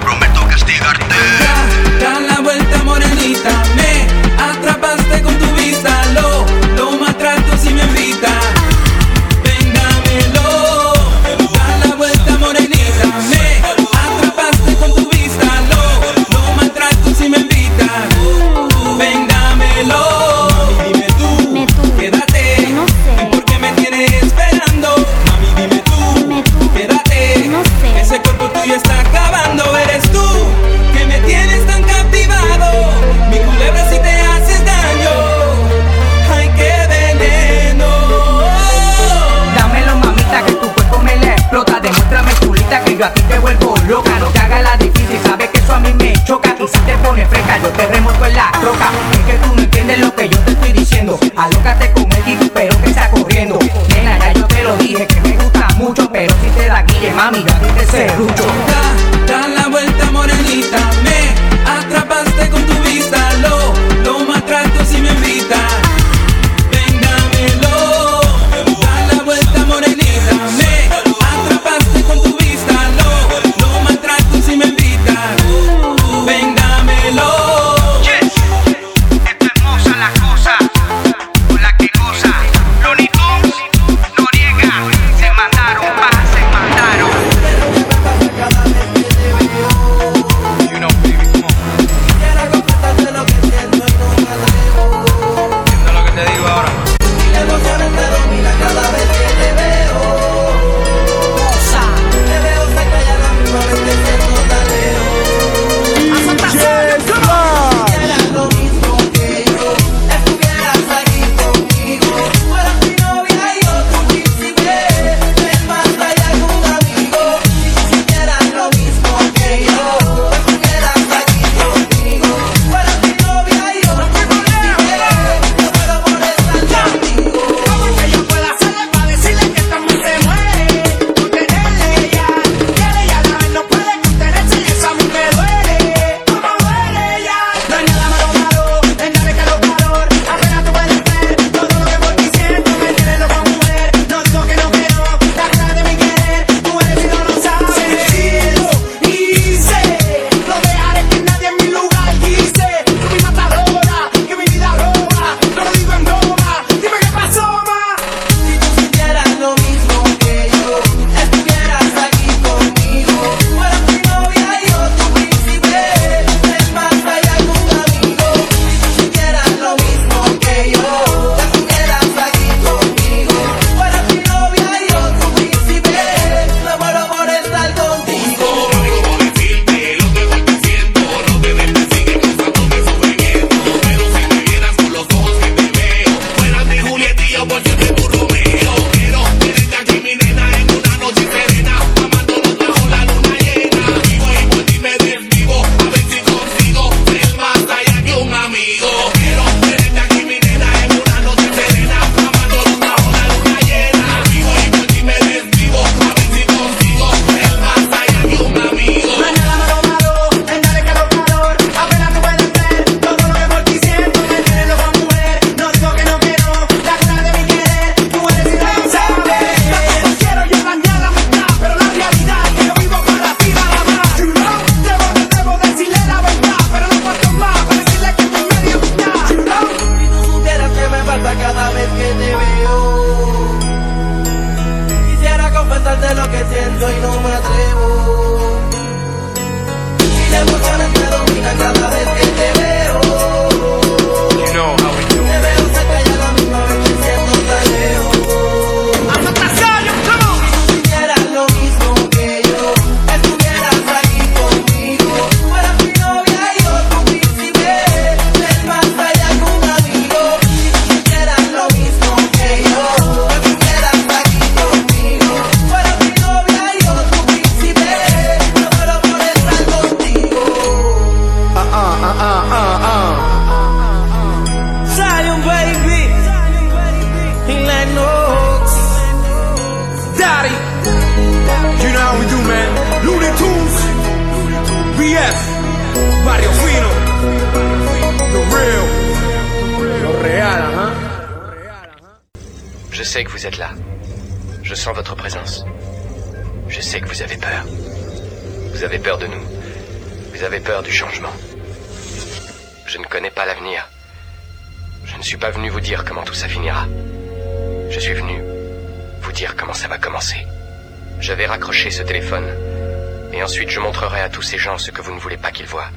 [314.80, 315.90] ce que vous ne voulez pas qu'ils voient.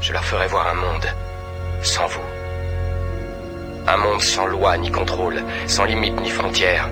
[0.00, 1.06] Je leur ferai voir un monde
[1.82, 2.28] sans vous.
[3.86, 6.90] Un monde sans loi ni contrôle, sans limites ni frontières.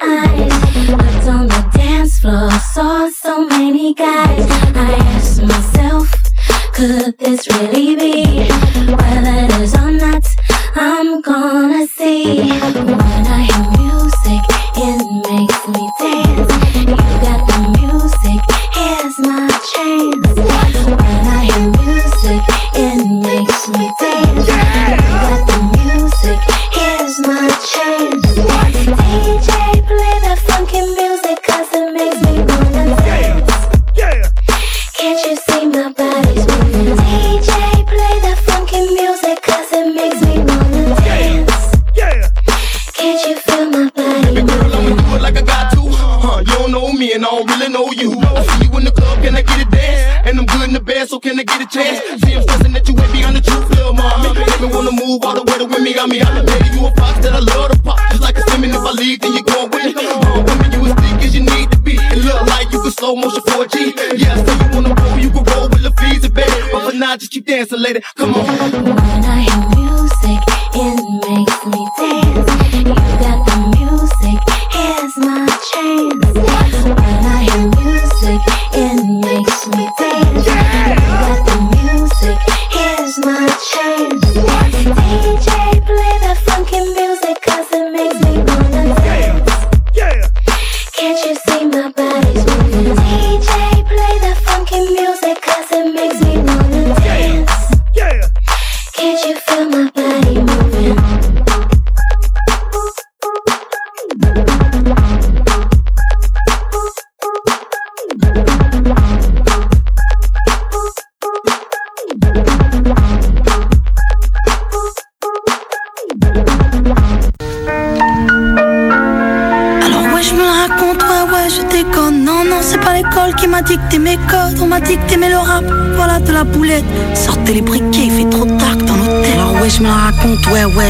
[0.00, 0.88] my eyes.
[0.88, 4.46] Locked on the dance floor, saw so many guys.
[4.74, 6.10] I asked myself,
[6.72, 8.48] could this really be?
[8.92, 10.26] Whether it is or not,
[10.74, 12.48] I'm gonna see.
[12.48, 14.55] When I hear music,
[67.86, 68.00] lady.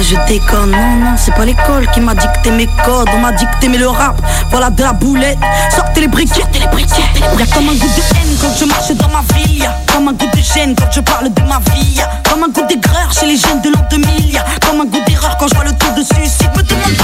[0.08, 0.70] je déconne.
[0.70, 3.08] Non, non, c'est pas l'école qui m'a dicté mes codes.
[3.14, 4.20] On m'a dicté, mais le rap,
[4.50, 5.38] voilà de la boulette.
[5.74, 7.02] Sortez les briquets, sortez les briquets.
[7.38, 9.58] Y'a comme un goût de haine quand je marche dans ma ville.
[9.58, 12.00] Y'a comme un goût de gêne quand je parle de ma vie.
[12.30, 14.32] Comme un goût d'aigreur chez les jeunes de l'an 2000.
[14.32, 16.50] Y'a comme un goût d'erreur quand je vois le taux de suicide.
[16.56, 16.95] Me demande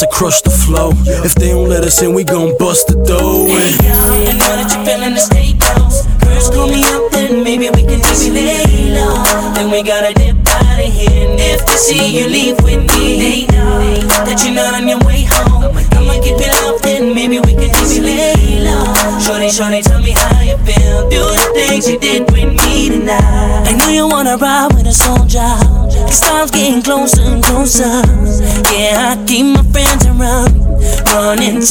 [0.00, 0.92] to crush the flow.
[1.24, 2.96] If they don't let us in, we gon' bust the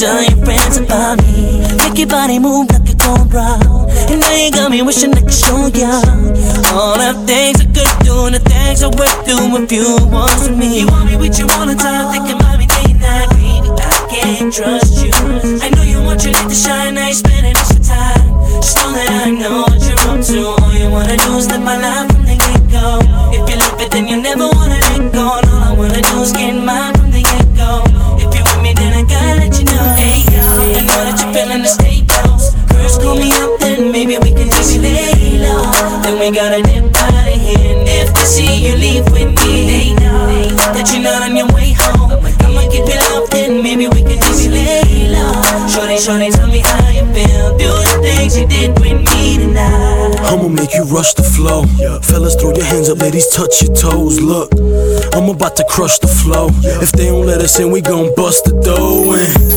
[0.00, 1.60] tell your friends about me.
[1.76, 3.60] Make your body move like a cobra.
[4.08, 6.00] And now you got me wishing I could show ya
[6.72, 10.48] all the things I could do and the things I would do if you was
[10.48, 10.80] me.
[10.80, 12.39] You want me with you all the time, thinking
[53.20, 54.20] ladies, touch your toes.
[54.20, 54.50] Look,
[55.14, 56.48] I'm about to crush the flow.
[56.82, 59.50] If they don't let us in, we gon' bust the door in.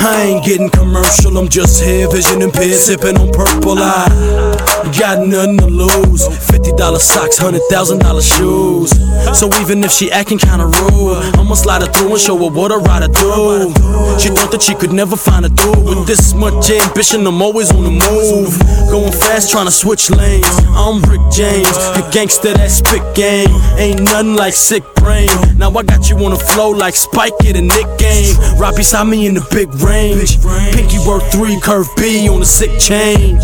[0.00, 4.56] I ain't getting commercial, I'm just here, vision impaired, sipping on purple eye.
[4.98, 6.22] Got nothing to lose.
[6.28, 8.90] $50 socks, $100,000 shoes.
[9.38, 12.70] So even if she acting kinda rude, I'ma slide her through and show her what
[12.70, 13.72] a rider do.
[14.18, 17.70] She thought that she could never find a dude with this much ambition, I'm always
[17.72, 18.56] on the move.
[18.90, 20.46] Going fast, trying to switch lanes.
[20.74, 23.48] I'm Rick James, a gangster that spit game.
[23.78, 25.28] Ain't nothing like sick brain.
[25.56, 28.36] Now I got you on the flow like Spike in a Nick game.
[28.58, 30.40] Right beside me in the big range.
[30.72, 33.38] Pinky worth three, curve B on a sick chain.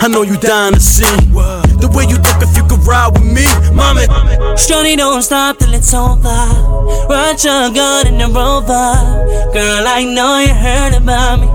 [0.00, 1.04] I know you dying to see
[1.82, 4.06] the way you look if you could ride with me, mommy.
[4.56, 6.22] Shorty, don't stop till it's over.
[7.08, 8.94] Run your gun in the rover.
[9.52, 11.48] Girl, I know you heard about me.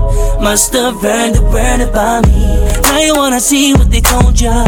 [0.44, 2.44] Must have heard the word about me.
[2.82, 4.64] Now you wanna see what they told ya.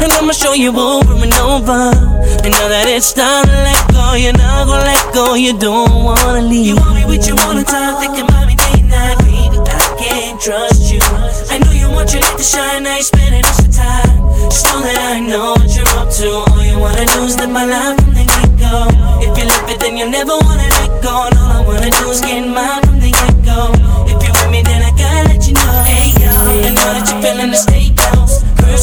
[0.00, 2.21] And I'ma show you over and over.
[2.42, 5.34] And now that it's time to let go, you're not gonna let go.
[5.34, 6.66] You don't wanna leave.
[6.66, 9.58] You want me with you all the time, thinking about me day and night, baby.
[9.58, 11.02] I can't trust you.
[11.50, 14.10] I know you want your light to shine, I ain't spending extra time.
[14.50, 16.46] Just know that I know what you're up to.
[16.46, 18.86] All you wanna do is live my life from the get go.
[19.22, 21.26] If you live it, then you never wanna let go.
[21.26, 23.70] And all I wanna do is get mine from the get go.
[24.06, 25.74] If you're with me, then I gotta let you know.
[25.90, 28.01] Hey yo, I know that you're feeling the state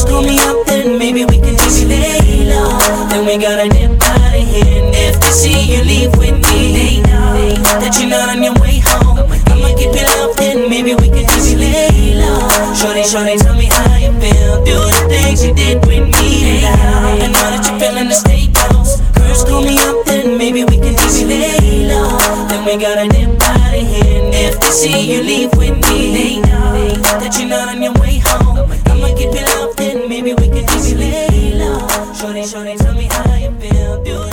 [0.00, 2.78] First call me up, then maybe we can just lay low.
[3.12, 4.64] Then we gotta dip out of here.
[4.64, 8.56] And if they see you leave with me, they know that you're not on your
[8.64, 9.28] way home.
[9.52, 12.48] I'ma keep it up, then maybe we can just lay low.
[12.72, 14.64] Shorty, shorty, tell me how you feel.
[14.64, 16.64] Do the things you did with me.
[16.64, 19.04] I know that you're feeling the state house.
[19.20, 22.16] First call me up, then maybe we can just lay low.
[22.48, 24.16] Then we gotta dip out of here.
[24.16, 27.92] And if they see you leave with me, they know that you're not on your
[28.00, 28.69] way home.
[29.02, 32.12] I'ma keep it up, then maybe we can just lay low.
[32.12, 34.29] Shorty, shorty, tell me how you feel.